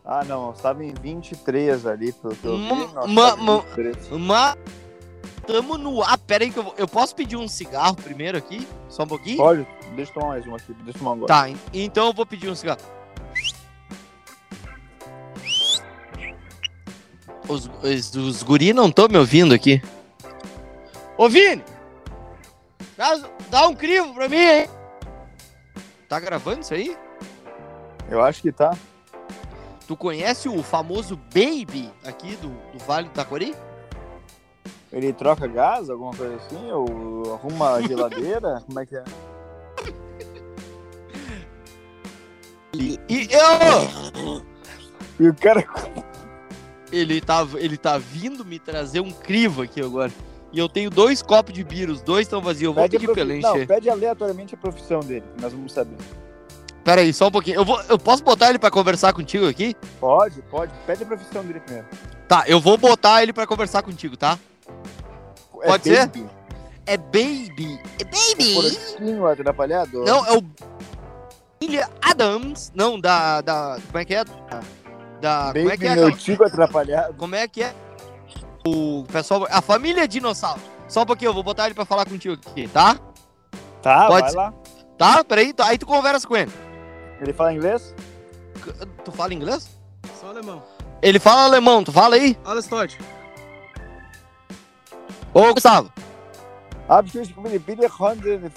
[0.04, 2.62] Ah, não, estava em 23 ali, pelo que eu vi.
[2.68, 4.08] Ma- nós ma- tava em ma- 23.
[4.10, 4.56] Mas
[5.46, 6.18] tamo no ar.
[6.18, 8.66] Pera aí que eu, vou- eu posso pedir um cigarro primeiro aqui?
[8.88, 9.36] Só um pouquinho?
[9.38, 9.66] Pode?
[9.96, 11.26] Deixa eu tomar mais um aqui, deixa eu tomar um agora.
[11.28, 12.80] Tá, en- então eu vou pedir um cigarro.
[17.48, 19.82] Os, os, os guri não estão me ouvindo aqui.
[21.18, 21.62] Ô, Vini!
[22.96, 24.68] Dá, dá um crivo pra mim, hein?
[26.08, 26.96] Tá gravando isso aí?
[28.08, 28.76] Eu acho que tá.
[29.86, 33.54] Tu conhece o famoso Baby aqui do, do Vale do Taquari?
[34.92, 36.70] Ele troca gás, alguma coisa assim?
[36.70, 38.62] Ou arruma a geladeira?
[38.66, 39.04] Como é que é?
[42.74, 44.42] E, e eu...
[45.20, 45.64] E o cara.
[46.90, 50.10] Ele tá, ele tá vindo me trazer um crivo aqui agora.
[50.52, 52.64] E eu tenho dois copos de bira, os dois estão vazios.
[52.64, 55.72] Eu vou Pede, pedir pra profi- ele não, pede aleatoriamente a profissão dele, nós vamos
[55.72, 55.96] saber.
[56.84, 57.56] Pera aí, só um pouquinho.
[57.56, 59.74] Eu, vou, eu posso botar ele pra conversar contigo aqui?
[59.98, 60.72] Pode, pode.
[60.86, 61.86] Pede a profissão dele primeiro.
[62.28, 64.38] Tá, eu vou botar ele pra conversar contigo, tá?
[65.62, 66.06] É Pode ser?
[66.06, 66.30] baby?
[66.84, 67.80] É Baby.
[68.00, 68.62] É O
[69.22, 69.32] Baby?
[69.32, 70.04] atrapalhado?
[70.04, 70.42] Não, é o
[71.62, 72.72] William Adams.
[72.74, 73.40] Não, da.
[73.40, 74.24] da como é que é?
[74.24, 74.32] Da.
[75.20, 75.94] da- como é Baby, que é?
[75.94, 77.14] meu tico atrapalhado.
[77.14, 77.72] Como é que é?
[78.66, 79.46] O pessoal.
[79.50, 80.60] A família dinossauro.
[80.88, 82.96] Só um pouquinho, eu vou botar ele pra falar contigo aqui, tá?
[83.80, 84.36] Tá, Pode vai ser.
[84.36, 84.54] lá.
[84.98, 85.24] Tá?
[85.24, 86.52] Peraí, aí tu conversa com ele.
[87.20, 87.94] Ele fala inglês?
[89.04, 89.70] Tu fala inglês?
[90.20, 90.62] Sou alemão.
[91.00, 92.36] Ele fala alemão, tu fala aí?
[92.44, 92.98] Alles Deutsch.
[95.34, 95.90] Ô, Gustavo.
[96.88, 97.62] Abschluss mit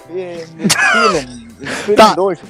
[0.02, 1.48] spielen.
[1.82, 2.14] Spielen Tá.
[2.14, 2.40] durch.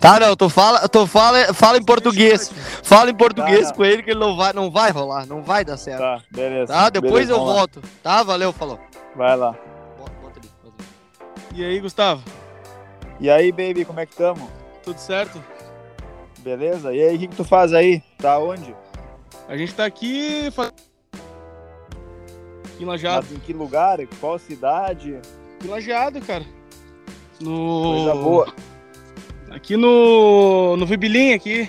[0.00, 2.50] Tá, não, tu fala, tu fala, fala em português.
[2.82, 3.74] Fala em português Tá, tá.
[3.74, 6.00] com ele que ele não vai, não vai rolar, não vai dar certo.
[6.00, 6.72] Tá, beleza.
[6.72, 6.90] Tá?
[6.90, 7.58] Depois Beleza, eu vamos lá.
[7.58, 7.82] volto.
[8.02, 8.22] Tá?
[8.22, 8.78] Valeu, falou.
[9.16, 9.52] Vai lá.
[9.98, 10.76] Bota, bota ali, bota
[11.50, 11.60] ali.
[11.60, 12.22] E aí, Gustavo?
[13.20, 14.50] E aí, baby, como é que tamo?
[14.82, 15.42] Tudo certo?
[16.40, 16.92] Beleza?
[16.94, 18.02] E aí, o que, que tu faz aí?
[18.18, 18.74] Tá onde?
[19.48, 20.50] A gente tá aqui.
[20.54, 20.74] fa- Aqui
[22.80, 23.26] em Lajeado.
[23.28, 23.98] Mas em que lugar?
[24.20, 25.18] Qual cidade?
[25.64, 26.44] Em Lajeado, cara.
[27.40, 28.04] No.
[28.04, 28.54] Coisa boa.
[29.50, 30.76] Aqui no.
[30.76, 31.68] No Vibilim, aqui.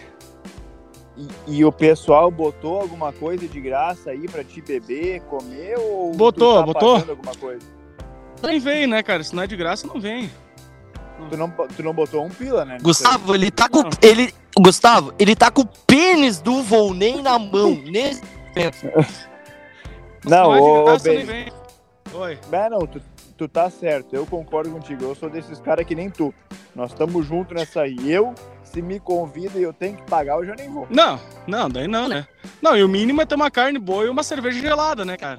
[1.17, 6.11] E, e o pessoal botou alguma coisa de graça aí pra te beber, comer ou
[6.13, 6.95] Botou, tá botou.
[6.97, 7.65] alguma coisa?
[8.43, 9.23] Nem vem, né, cara?
[9.23, 10.29] Se não é de graça, não vem.
[11.29, 12.77] Tu não, tu não botou um pila, né?
[12.81, 13.81] Gustavo, ele tá com.
[13.83, 13.89] Não.
[14.01, 14.33] Ele.
[14.57, 17.75] Gustavo, ele tá com o pênis do Volney na mão.
[17.85, 18.21] Nesse
[18.53, 19.34] momento.
[20.27, 21.23] Não, ô, baby.
[21.23, 21.45] vem.
[22.13, 22.37] Oi.
[22.51, 23.01] Mas não, tu,
[23.37, 25.03] tu tá certo, eu concordo contigo.
[25.03, 26.33] Eu sou desses caras que nem tu.
[26.75, 27.97] Nós estamos juntos nessa aí.
[28.11, 28.33] Eu,
[28.63, 30.87] se me convida e eu tenho que pagar, eu já nem vou.
[30.89, 32.27] Não, não, daí não, né?
[32.61, 35.37] Não, e o mínimo é ter uma carne boa e uma cerveja gelada, né, cara?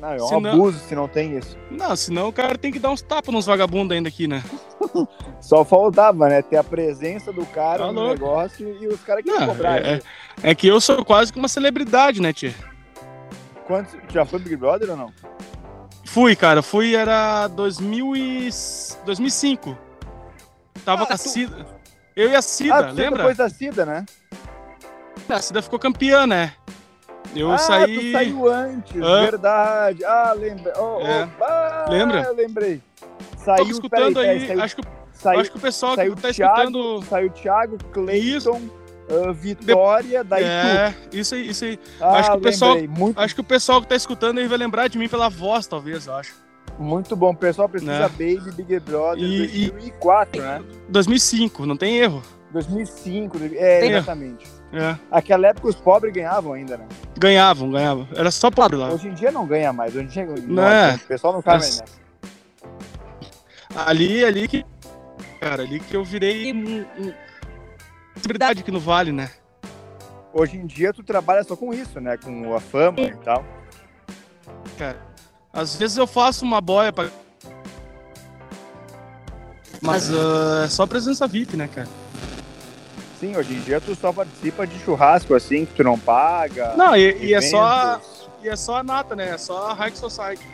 [0.00, 1.56] Não, é um Se não- abuso se não tem isso.
[1.70, 4.42] Não, senão o cara tem que dar uns tapas nos vagabundos ainda aqui, né?
[5.40, 6.42] Só faltava, né?
[6.42, 8.12] Ter a presença do cara Tá no louco.
[8.14, 9.78] negócio e os caras que Não, cobrar.
[9.84, 10.00] é,
[10.42, 12.54] é que eu sou quase que uma celebridade, né, tia?
[13.66, 15.12] Quantos, já foi Big Brother ou não?
[16.04, 18.48] Fui, cara, fui, era 2000 e...
[19.04, 19.76] 2005.
[20.84, 21.66] Tava Ah, com a tu- Cida.
[22.14, 23.18] Eu e a Cida, ah, lembra?
[23.18, 24.04] depois da Cida, né?
[25.28, 26.52] A Cida ficou campeã, né?
[27.34, 27.98] Eu ah, saí.
[27.98, 29.22] tu saiu antes, Hã?
[29.22, 30.04] verdade.
[30.04, 30.72] Ah, lembra.
[30.76, 31.28] Oh, oh, É.
[31.40, 32.22] ah, Lembra?
[32.22, 32.80] Eu lembrei.
[33.38, 34.40] Saiu, escutando peraí, aí.
[34.40, 37.02] peraí, saiu, acho, que, saiu, acho que o pessoal saiu que tá Thiago, escutando.
[37.06, 38.60] Saiu Thiago, Cleiton,
[39.08, 40.34] ah, Vitória, tu.
[40.34, 41.78] É, isso aí, isso aí.
[42.00, 42.88] Ah, acho que o pessoal-.
[42.88, 45.66] Muito, Acho que o pessoal que tá escutando aí vai lembrar de mim pela voz,
[45.66, 46.34] talvez, eu acho.
[46.78, 47.30] muito bom.
[47.30, 48.08] O pessoal precisa Né?
[48.08, 50.62] Baby Big Brother E- e- 2004, né?
[50.88, 52.22] 2005, não tem erro.
[52.52, 54.46] 2005, é, Tem- exatamente.
[54.72, 54.96] É.
[55.10, 56.86] Aquela época os pobres ganhavam ainda, né?
[57.18, 58.08] Ganhavam, ganhavam.
[58.16, 58.90] Era só pobre lá.
[58.90, 59.94] Hoje em dia não ganha mais.
[59.94, 60.94] Hoje em dia não, Não é.
[60.94, 61.92] o pessoal não cai mais nessa.
[63.86, 64.64] Ali, ali que.
[65.40, 67.12] Cara, ali que eu virei um- um-
[68.16, 69.30] celebridade aqui no Vale, né?
[70.32, 72.16] Hoje em dia tu trabalha só com isso, né?
[72.16, 73.44] Com a fama e tal.
[75.52, 77.08] Às vezes eu faço uma boia pra.
[79.80, 81.88] Mas ah, é só presença VIP, né, cara?
[83.20, 86.74] Sim, hoje em dia tu só participa de churrasco assim, que tu não paga.
[86.76, 88.00] Não, e, e é só.
[88.42, 89.30] E é só a nata, né?
[89.30, 90.44] É só a High Society.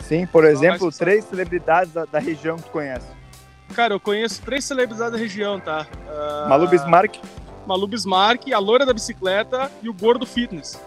[0.00, 3.15] Sim, por exemplo, que três celebridades da, da região que tu conhece.
[3.74, 5.86] Cara, eu conheço três celebridades da região, tá?
[6.08, 7.16] Ah, Malu Bismarck,
[7.66, 10.80] Malu Bismarck, a loira da bicicleta e o gordo fitness.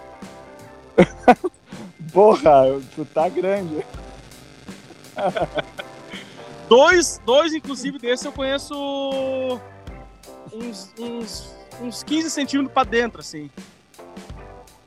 [2.11, 2.63] porra,
[2.95, 3.85] tu tá grande.
[6.69, 9.59] Dois, dois inclusive, desses eu conheço
[10.53, 13.49] uns, uns, uns 15 centímetros pra dentro, assim.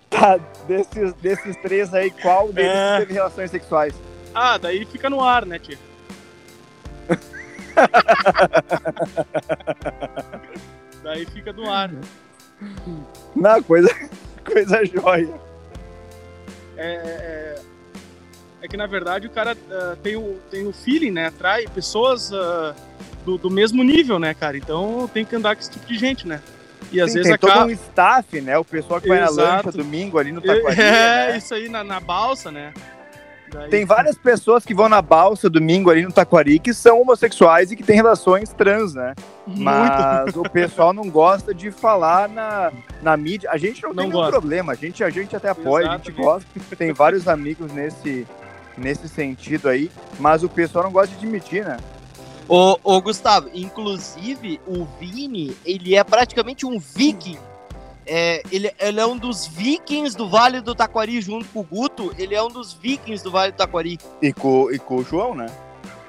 [0.09, 2.98] Tá, desses, desses três aí, qual deles É.
[3.00, 3.92] teve relações sexuais?
[4.33, 5.76] Ah, daí fica no ar, né, tia?
[11.02, 11.90] daí fica no ar.
[13.35, 13.88] Não, coisa,
[14.44, 15.35] coisa jóia.
[16.76, 17.61] É, é,
[18.62, 21.26] é que na verdade o cara ah, tem, o, tem o feeling, né?
[21.26, 22.74] Atrai pessoas ah,
[23.24, 24.56] do, do mesmo nível, né, cara?
[24.56, 26.40] Então tem que andar com esse tipo de gente, né?
[26.90, 27.61] E às Sim, vezes tem acaba.
[27.61, 28.58] todo um staff, né?
[28.58, 29.66] O pessoal que vai na Exato.
[29.66, 30.80] lancha domingo ali no Taquari.
[30.80, 31.38] É, né?
[31.38, 32.72] isso aí na, na balsa, né?
[33.71, 37.77] Tem várias pessoas que vão na balsa domingo ali no Taquari que são homossexuais e
[37.77, 39.15] que têm relações trans, né?
[39.47, 39.62] Muito.
[39.62, 43.51] Mas o pessoal não gosta de falar na, na mídia.
[43.51, 44.33] A gente não, Não tem nenhum gosta.
[44.33, 46.47] problema, a gente, a gente até apoia, a gente gosta.
[46.77, 48.27] Tem vários amigos nesse,
[48.77, 51.77] nesse sentido aí, mas o pessoal não gosta de admitir, né?
[52.49, 57.38] Ô, ô, Gustavo, inclusive o Vini, ele é praticamente um viking.
[58.14, 62.14] É, ele, ele é um dos vikings do Vale do Taquari junto com o Guto.
[62.18, 63.98] Ele é um dos vikings do Vale do Taquari.
[64.20, 65.46] E com, e com o João, né?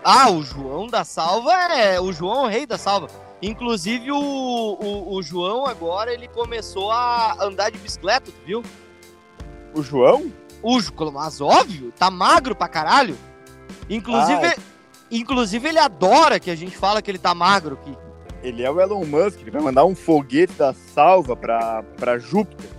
[0.03, 2.01] Ah, o João da Salva é.
[2.01, 3.07] O João é o rei da salva.
[3.41, 8.63] Inclusive o, o, o João agora ele começou a andar de bicicleta, tu viu?
[9.73, 10.29] O João?
[10.61, 10.77] O
[11.09, 13.17] mas óbvio, tá magro pra caralho.
[13.89, 14.55] Inclusive, Ai.
[15.09, 17.77] inclusive ele adora que a gente fala que ele tá magro.
[17.77, 17.95] Que,
[18.43, 22.69] Ele é o Elon Musk, ele vai mandar um foguete da salva pra, pra Júpiter.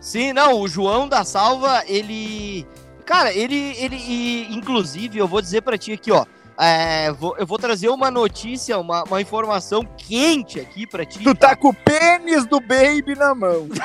[0.00, 2.66] Sim, não, o João da Salva, ele.
[3.06, 3.74] Cara, ele.
[3.78, 6.26] ele e, inclusive, eu vou dizer pra ti aqui, ó.
[6.58, 11.20] é, vou- eu vou trazer uma notícia, uma, uma informação quente aqui pra ti.
[11.22, 13.68] Tu tá com o pênis do Baby na mão.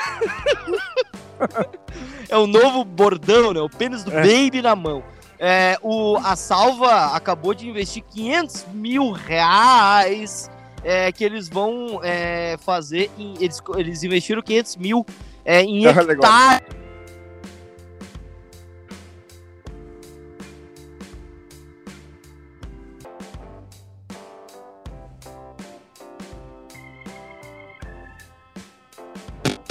[2.27, 3.61] É o novo bordão, né?
[3.61, 4.21] O pênis do É.
[4.21, 5.01] Baby na mão.
[5.39, 10.51] É, o, a Salva acabou de investir 500 mil reais
[10.83, 13.09] é, que eles vão é, fazer.
[13.17, 15.05] Em, eles, eles investiram 500 mil
[15.45, 16.11] é, em Ah, legal.
[16.11, 16.63] hectare.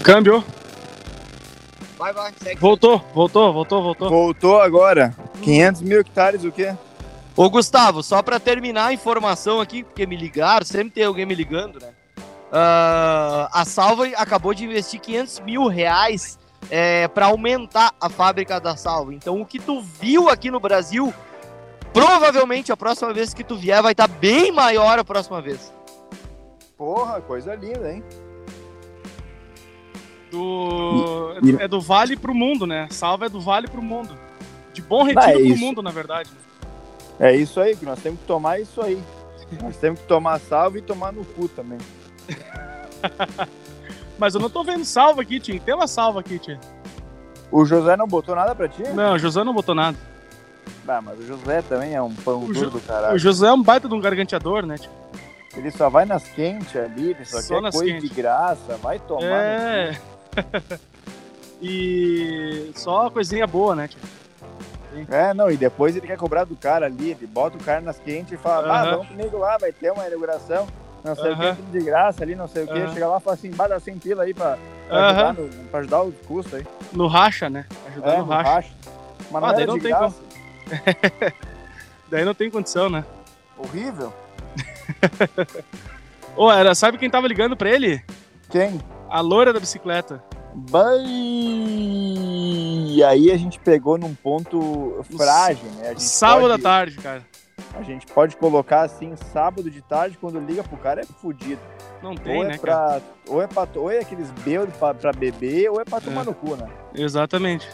[0.03, 0.43] Câmbio.
[1.99, 2.61] Vai, vai, segue.
[2.61, 4.09] Voltou, voltou, voltou, voltou.
[4.09, 5.15] Voltou agora.
[5.43, 6.75] 500 mil hectares, o quê?
[7.39, 11.37] Ô, Gustavo, só pra terminar a informação aqui, porque me ligaram, sempre tem alguém me
[11.37, 11.93] ligando, né?
[12.51, 16.37] Ah, a Salva acabou de investir 500 mil reais
[16.69, 19.15] é, para aumentar a fábrica da Salva.
[19.15, 21.15] Então, o que tu viu aqui no Brasil,
[21.93, 25.73] provavelmente a próxima vez que tu vier vai estar bem maior a próxima vez.
[26.77, 28.03] Porra, coisa linda, hein?
[30.33, 31.35] Do...
[31.61, 32.89] É do vale pro mundo, né?
[32.91, 34.19] Salva é do vale pro mundo.
[34.73, 36.31] De bom retiro é pro mundo, na verdade.
[37.19, 39.03] É isso aí, que nós temos que tomar isso aí.
[39.63, 41.79] Nós temos que tomar salva e tomar no cu também.
[44.19, 45.59] Mas eu não tô vendo salva aqui, Tim.
[45.59, 46.59] Tem uma salva aqui, Tim.
[47.51, 48.83] O José não botou nada pra ti?
[48.95, 49.97] Não, o José não botou nada.
[50.87, 53.19] Ah, mas o José também é um pão O duro do O caralho.
[53.19, 54.89] José é um baita de um garganteador, né, Tim?
[55.55, 58.09] Ele só vai nas quentes ali, ele só, Só quer coisa quentes.
[58.09, 58.77] de graça.
[58.83, 59.25] Vai tomar.
[59.25, 59.99] É.
[61.61, 63.99] e só coisinha boa, né, Tim?
[65.11, 67.99] É, não, e depois ele quer cobrar do cara ali, ele bota o cara nas
[67.99, 70.67] quentes e fala, ah, vamos comigo lá, vai ter uma inauguração,
[71.05, 72.89] não sei o que, tudo de graça ali, não sei o que.
[72.93, 74.57] Chega lá e fala assim, bada 100 pila aí pra,
[74.89, 76.67] pra, ajudar, no, pra ajudar os custos aí.
[76.93, 77.67] No racha, né?
[77.89, 78.51] Ajudar É, no no racha.
[78.51, 78.71] racha.
[79.31, 80.17] Mas não Ah, daí era não tem graça.
[82.11, 83.05] Daí não tem condição, né?
[83.59, 84.13] Horrível.
[86.37, 88.03] Ô, era, sabe quem tava ligando pra ele?
[88.51, 88.81] Quem?
[89.11, 90.23] A loira da bicicleta.
[90.59, 91.05] Bai...
[93.07, 95.95] Aí a gente pegou num ponto frágil, né?
[95.97, 97.27] Sábado pode, à tarde, cara.
[97.75, 101.61] A gente pode colocar assim, sábado de tarde, quando liga pro cara, é fudido.
[102.03, 103.01] Não tem, ou, é né, cara?
[103.01, 103.69] pra, ou é pra.
[103.77, 106.25] Ou é aqueles bêbados pra, pra beber, ou é pra tomar É.
[106.25, 106.69] no cu, né?
[106.95, 107.69] Exatamente.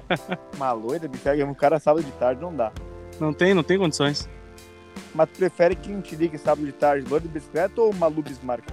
[0.56, 2.72] Uma loira, me pega um cara sábado de tarde, não dá.
[3.18, 4.28] Não tem, não tem condições.
[5.14, 8.64] Mas tu prefere quem te liga sábado de tarde, loira de bicicleta ou Malu Bismarck?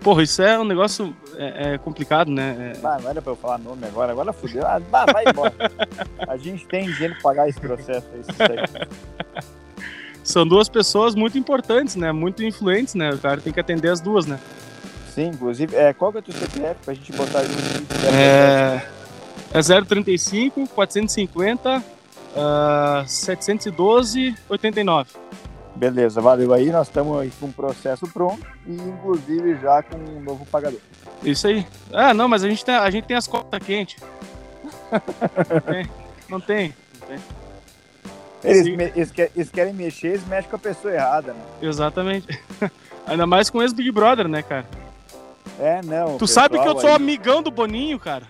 [0.00, 2.72] Porra, isso é um negócio é, é complicado, né?
[2.76, 4.64] É- Ah, não era pra eu falar nome agora, agora fudeu.
[4.66, 4.80] Ah,
[5.12, 5.54] vai embora.
[6.26, 8.86] A gente tem dinheiro pra pagar esse processo isso aí.
[10.22, 12.12] são duas pessoas muito importantes, né?
[12.12, 13.10] Muito influentes, né?
[13.10, 14.38] O cara tem que atender as duas, né?
[15.14, 18.06] Sim, inclusive, é, qual que é o teu CPF pra gente botar junto?
[18.14, 18.86] É.
[19.52, 21.82] É 035 450
[22.36, 25.06] Ah, 712,89.
[25.78, 26.70] Beleza, valeu aí.
[26.70, 30.80] Nós estamos aí com um processo pronto e inclusive já com um novo pagador.
[31.22, 31.66] Isso aí.
[31.92, 34.02] Ah, não, mas a gente tem, a gente tem as cotas quentes.
[35.66, 35.88] Tem.
[36.28, 36.74] Não tem.
[38.42, 41.40] Eles, me- eles que- eles querem mexer, eles mexem com a pessoa errada, né?
[41.60, 42.26] Exatamente.
[43.06, 44.66] Ainda mais com ex-Big Brother, né, cara?
[45.58, 46.18] É, não.
[46.18, 48.24] Tu sabe que eu sou aí- amigão do Boninho, cara?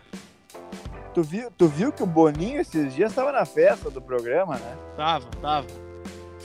[1.14, 4.76] Tu viu, tu viu que o Boninho esses dias estava na festa do programa, né?
[4.96, 5.66] Tava, tava.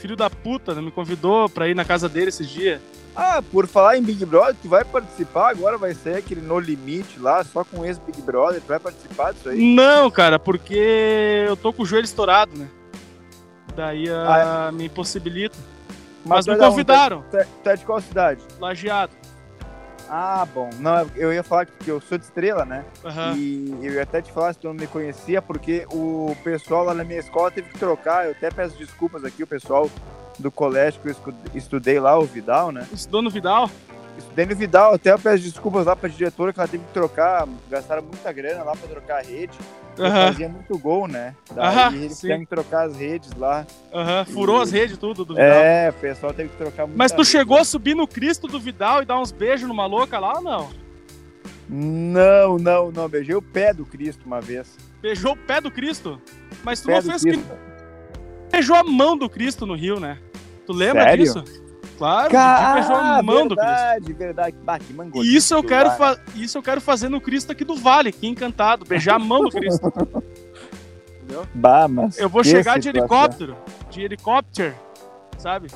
[0.04, 0.82] Filho da puta, né?
[0.82, 2.78] Me convidou pra ir na casa dele esses dias.
[3.16, 7.18] Ah, por falar em Big Brother, tu vai participar agora, vai ser aquele No Limite
[7.18, 9.74] lá, só com ex-Big Brother, tu vai participar disso aí?
[9.74, 12.68] Não, cara, porque eu tô com o joelho estourado, né?
[13.74, 15.56] Daí ah, me impossibilita.
[16.22, 18.42] Mas tu me é convidaram, Tu é- tu é de qual cidade?
[18.60, 19.12] lajeado.
[20.08, 20.70] Ah, bom.
[20.78, 22.84] Não, eu ia falar que eu sou de estrela, né?
[23.04, 23.34] Aham.
[23.36, 26.94] E eu ia até te falar se tu não me conhecia, porque o pessoal lá
[26.94, 28.26] na minha escola teve que trocar.
[28.26, 29.90] Eu até peço desculpas aqui, o pessoal
[30.38, 31.16] do colégio que eu
[31.54, 32.86] estudei lá, o Vidal, né?
[32.92, 33.70] Estudou no Vidal?
[34.16, 37.48] Estudei no Vidal, até eu peço desculpas lá pra diretora que ela teve que trocar,
[37.68, 39.58] gastaram muita grana lá pra trocar a rede.
[39.96, 41.34] Eu Aham, fazia muito gol, né?
[41.54, 43.64] Daí Aham, eles que trocar as redes lá.
[43.92, 44.24] aham.
[44.24, 45.48] Furou as redes tudo do Vidal.
[45.50, 46.98] É, o pessoal teve que trocar muito.
[46.98, 50.18] Mas tu chegou a subir no Cristo do Vidal e dar uns beijos numa louca
[50.18, 50.70] lá ou não?
[51.68, 53.08] Não, não, não.
[53.08, 54.76] Beijei o pé do Cristo uma vez.
[55.00, 56.20] Beijou o pé do Cristo?
[56.64, 57.44] Mas tu Pé não fez que
[58.50, 60.18] beijou a mão do Cristo no Rio, né?
[60.66, 61.24] Tu lembra Sério?
[61.24, 61.63] disso?
[61.98, 63.70] Claro, o Didi beijou a mão do Cristo.
[63.72, 64.56] verdade, verdade.
[64.64, 67.64] Bah, que mangolito E isso eu quero, fa- isso eu quero fazer no Cristo aqui
[67.64, 69.86] do Vale, que encantado, beijar a mão do Cristo.
[71.22, 71.46] Entendeu?
[71.54, 73.00] Bah, mas Eu vou chegar de situação.
[73.16, 73.56] helicóptero,
[73.90, 74.74] de helicóptero,
[75.38, 75.68] sabe?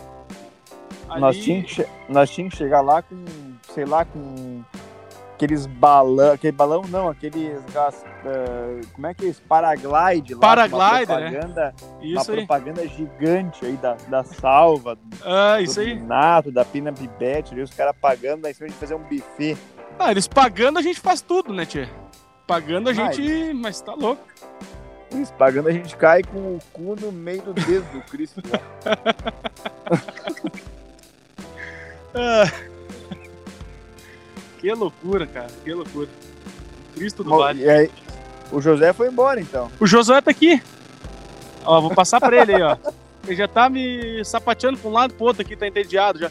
[1.09, 3.25] Nós Ali- tínhamos, que che- nós tínhamos que chegar lá com,
[3.75, 4.63] sei lá, com
[5.39, 7.91] aqueles balão, aquele balão não, aqueles, ah,
[8.93, 9.41] como é que é isso?
[9.43, 10.41] Paraglide lá.
[10.41, 11.31] Paraglider, uma né?
[11.31, 12.37] propaganda, uma Isso aí.
[12.39, 15.95] propaganda gigante aí da, da salva, Ah, isso aí.
[16.01, 19.57] Nato, da Pina Bibete, os caras pagando lá em cima de fazer um buffet.
[19.97, 21.89] Ah, eles pagando a gente faz tudo, né, Tchê?
[22.45, 23.53] Pagando a gente.
[23.55, 24.23] Mas tá louco.
[25.13, 28.43] Eles pagando a gente cai com o cu no meio do dedo do Cristo.
[32.15, 32.45] Ah.
[34.59, 35.49] Que loucura, cara.
[35.65, 36.09] Que loucura.
[36.95, 37.63] Cristo do Bom, Vale.
[37.63, 37.91] e aí,
[38.51, 39.71] o José foi embora então.
[39.79, 40.61] O Josué tá aqui.
[41.65, 42.77] Ó, vou passar pra ele aí, ó.
[43.27, 46.31] Ele já tá me sapateando pra um lado e pro outro aqui, tá entediado já.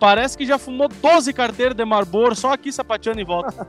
[0.00, 3.66] Parece que já fumou 12 carteiras de Marlboro, só aqui sapateando em volta.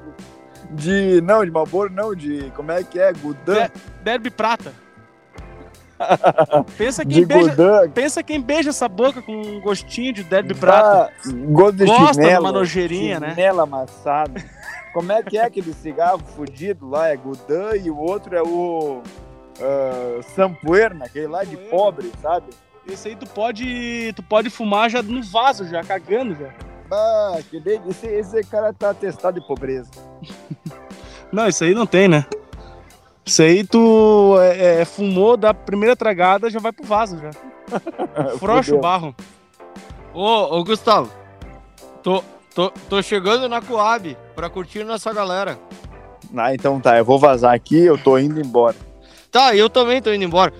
[0.71, 1.19] De.
[1.21, 2.51] Não, de Malboro, não, de.
[2.55, 3.11] Como é que é?
[3.11, 3.63] Gudan?
[3.63, 3.71] É.
[4.03, 4.71] Derby Prata.
[6.77, 7.55] Pensa de quem, beija,
[7.93, 11.11] pensa quem beija essa boca com um gostinho de Derby Prata.
[11.25, 13.29] Bah, gosto de Gosta de chinelo, uma nojeirinha, né?
[13.31, 14.41] Chinelo amassado.
[14.93, 17.09] Como é que é aquele cigarro fudido lá?
[17.09, 19.01] É Gudan e o outro é o.
[19.59, 22.45] Uh, Sampuerna, aquele lá de pobre, sabe?
[22.87, 26.49] Esse aí tu pode, tu pode fumar já no vaso, já cagando já.
[26.89, 29.91] Bah, que de- esse, esse cara tá atestado de pobreza.
[31.31, 32.25] Não, isso aí não tem, né?
[33.29, 37.29] Isso aí tu é, é, fumou da primeira tragada, já vai pro vaso já.
[38.39, 39.15] Frocha o barro.
[40.11, 41.11] Ô, ô Gustavo,
[42.01, 42.23] tô,
[42.55, 45.59] tô, tô chegando na Coab pra curtir nossa galera.
[46.35, 48.75] Ah, então tá, eu vou vazar aqui, eu tô indo embora.
[49.29, 50.51] Tá, eu também tô indo embora.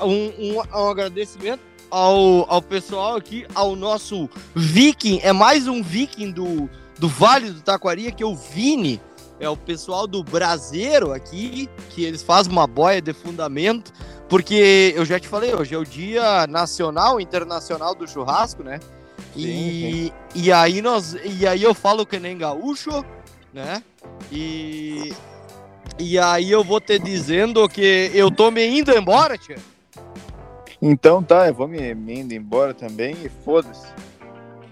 [0.00, 6.32] Um, um, um agradecimento ao, ao pessoal aqui, ao nosso viking, é mais um viking
[6.32, 9.00] do, do Vale do Taquari, que é o Vini.
[9.40, 13.92] É o pessoal do Braseiro aqui, que eles fazem uma boia de fundamento,
[14.28, 18.80] porque eu já te falei, hoje é o dia nacional, internacional do churrasco, né?
[19.36, 23.04] E, e aí nós e aí eu falo que nem gaúcho,
[23.52, 23.82] né?
[24.32, 25.12] E
[25.98, 29.56] e aí eu vou te dizendo que eu tô me indo embora, tia.
[30.80, 33.86] Então tá, eu vou me, me indo embora também e foda-se.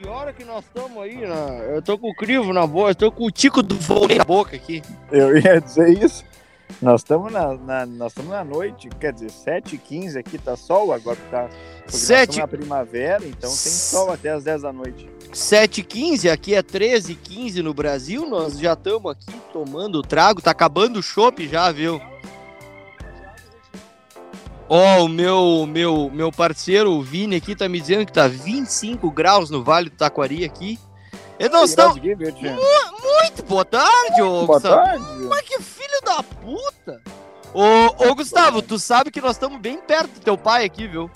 [0.06, 1.74] Que hora que nós estamos aí, né?
[1.74, 4.24] Eu tô com o crivo na boca, eu tô com o tico do vôlei na
[4.24, 4.80] boca aqui.
[5.10, 6.24] Eu ia dizer isso.
[6.80, 11.48] Nós estamos na, na- nós na noite, quer dizer, 7h15 aqui tá sol, agora tá.
[11.88, 15.08] Sete- na primavera, então tem sol até as 10 da noite.
[15.32, 21.02] 7h15, aqui é 13h15 no Brasil, nós já estamos aqui tomando trago, tá acabando o
[21.02, 22.00] chopp já, viu?
[24.68, 29.10] Ó, o meu, meu, meu parceiro, o Vini aqui, tá me dizendo que tá 25
[29.10, 30.78] graus no Vale do Taquari aqui.
[31.38, 32.00] E nós estamos...
[32.00, 34.74] Muito boa tarde, ô Boa Gustavo.
[34.74, 35.04] tarde.
[35.28, 37.00] Mas que filho da puta!
[37.54, 41.10] Ô, ô Gustavo, tu sabe que nós estamos bem perto do teu pai aqui, viu?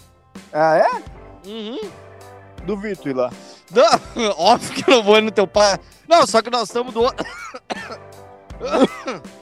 [0.53, 1.49] Ah, é?
[1.49, 1.81] Uhum.
[2.65, 3.31] Duvido ir lá.
[3.71, 5.79] Não, óbvio que eu não vou ir no teu pai.
[6.09, 7.25] Não, só que nós estamos do outro.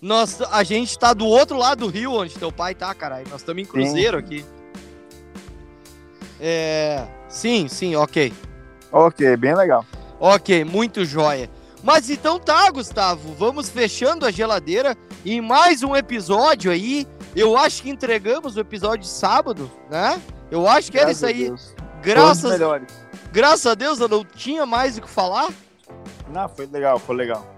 [0.00, 3.26] Nós, a gente tá do outro lado do rio, onde teu pai tá, caralho.
[3.30, 4.44] Nós estamos em cruzeiro aqui.
[6.40, 7.04] É.
[7.28, 8.32] Sim, sim, ok.
[8.92, 9.84] Ok, bem legal.
[10.20, 11.50] Ok, muito joia.
[11.82, 13.34] Mas então tá, Gustavo.
[13.34, 17.06] Vamos fechando a geladeira em mais um episódio aí.
[17.34, 20.20] Eu acho que entregamos o episódio de sábado, né?
[20.50, 21.50] Eu acho que era isso aí.
[21.50, 22.60] Dos Graças,
[23.32, 25.48] graças a Deus eu não tinha mais o que falar.
[26.32, 27.57] Não, foi legal, foi legal.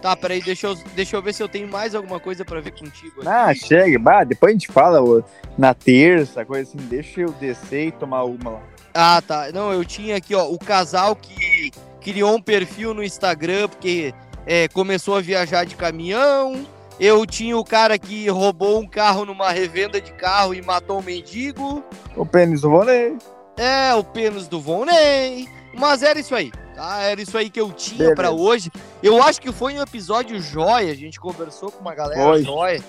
[0.00, 2.72] Tá, peraí, deixa eu, deixa eu ver se eu tenho mais alguma coisa pra ver
[2.72, 3.20] contigo.
[3.20, 3.28] aqui.
[3.28, 3.98] Ah, chega.
[3.98, 5.22] Bah, depois a gente fala ô,
[5.56, 6.78] na terça, coisa assim.
[6.88, 8.62] Deixa eu descer e tomar uma lá.
[8.94, 9.50] Ah, tá.
[9.52, 14.14] Não, eu tinha aqui, ó, o casal que criou um perfil no Instagram porque
[14.46, 16.64] é, começou a viajar de caminhão.
[16.98, 21.02] Eu tinha o cara que roubou um carro numa revenda de carro e matou um
[21.02, 21.82] mendigo.
[22.16, 23.16] O pênis do vôlei.
[23.56, 25.48] É, o pênis do Vonei.
[25.76, 27.02] Mas era isso aí, tá?
[27.02, 28.70] Era isso aí que eu tinha pra hoje.
[29.02, 30.92] Eu acho que foi um episódio joia.
[30.92, 32.42] A gente conversou com uma galera Foi.
[32.44, 32.82] joia.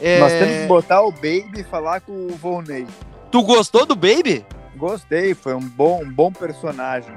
[0.00, 2.86] É, Nós temos que botar o Baby e falar com o Volney.
[3.30, 4.44] Tu gostou do Baby?
[4.76, 7.14] Gostei, foi um bom, um bom personagem.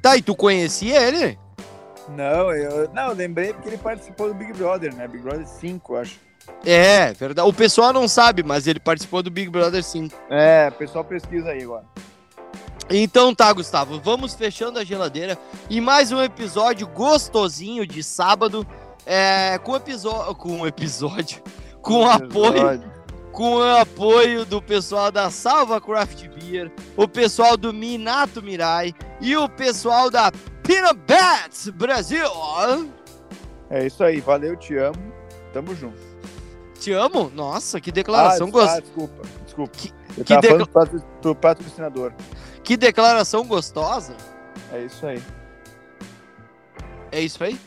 [0.00, 1.38] Tá, e tu conhecia ele?
[2.08, 5.06] Não, eu, não, eu lembrei porque ele participou do Big Brother, né?
[5.06, 6.18] Big Brother 5, acho.
[6.64, 7.48] É, verdade.
[7.48, 10.16] O pessoal não sabe, mas ele participou do Big Brother 5.
[10.28, 11.84] É, o pessoal pesquisa aí agora.
[12.94, 15.38] Então tá, Gustavo, vamos fechando a geladeira
[15.70, 18.66] e mais um episódio gostosinho de sábado,
[19.06, 21.42] é, com episódio, com episódio,
[21.80, 22.82] com apoio,
[23.32, 29.34] com o apoio do pessoal da Salva Craft Beer, o pessoal do Minato Mirai e
[29.38, 30.30] o pessoal da
[30.62, 32.26] Peanut Bats Brasil.
[33.70, 35.12] É isso aí, valeu, te amo.
[35.54, 35.98] Tamo junto.
[36.78, 37.32] Te amo?
[37.34, 38.76] Nossa, que declaração ah, gostosa.
[38.76, 39.72] ah, desculpa, desculpa.
[39.78, 42.12] Que- eu que tava decla- falando do patrocinador.
[42.62, 44.14] Que declaração gostosa.
[44.72, 45.22] É isso aí.
[47.10, 47.58] É isso aí?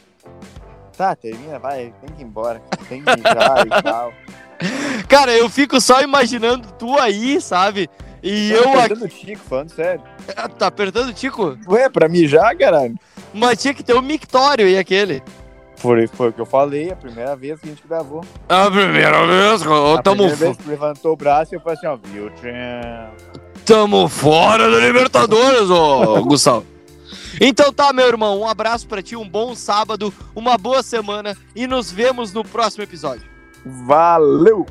[0.98, 2.62] Tá, termina, vai, tem que ir embora.
[2.88, 4.14] Tem que mijar e tal.
[5.10, 7.89] Cara, eu fico só imaginando tu aí, sabe?
[8.24, 8.78] E Tô eu aqui.
[8.80, 10.02] apertando o Tico, falando sério.
[10.58, 11.58] Tá apertando o Tico?
[11.68, 12.96] Ué, pra mijar, caralho?
[13.34, 15.22] Mas tinha que ter o mictório e aquele.
[15.76, 18.22] Foi, foi o que eu falei, a primeira vez que a gente gravou.
[18.48, 21.88] A primeira vez, a tamo, primeira vez que levantou o braço e eu falei assim,
[21.88, 23.12] ó, viu, tchan.
[23.66, 26.66] Tamo fora da Libertadores, ô Gustavo.
[27.41, 31.68] Então tá, meu irmão, um abraço pra ti, um bom sábado, uma boa semana e
[31.68, 33.26] nos vemos no próximo episódio.
[33.66, 34.66] Valeu!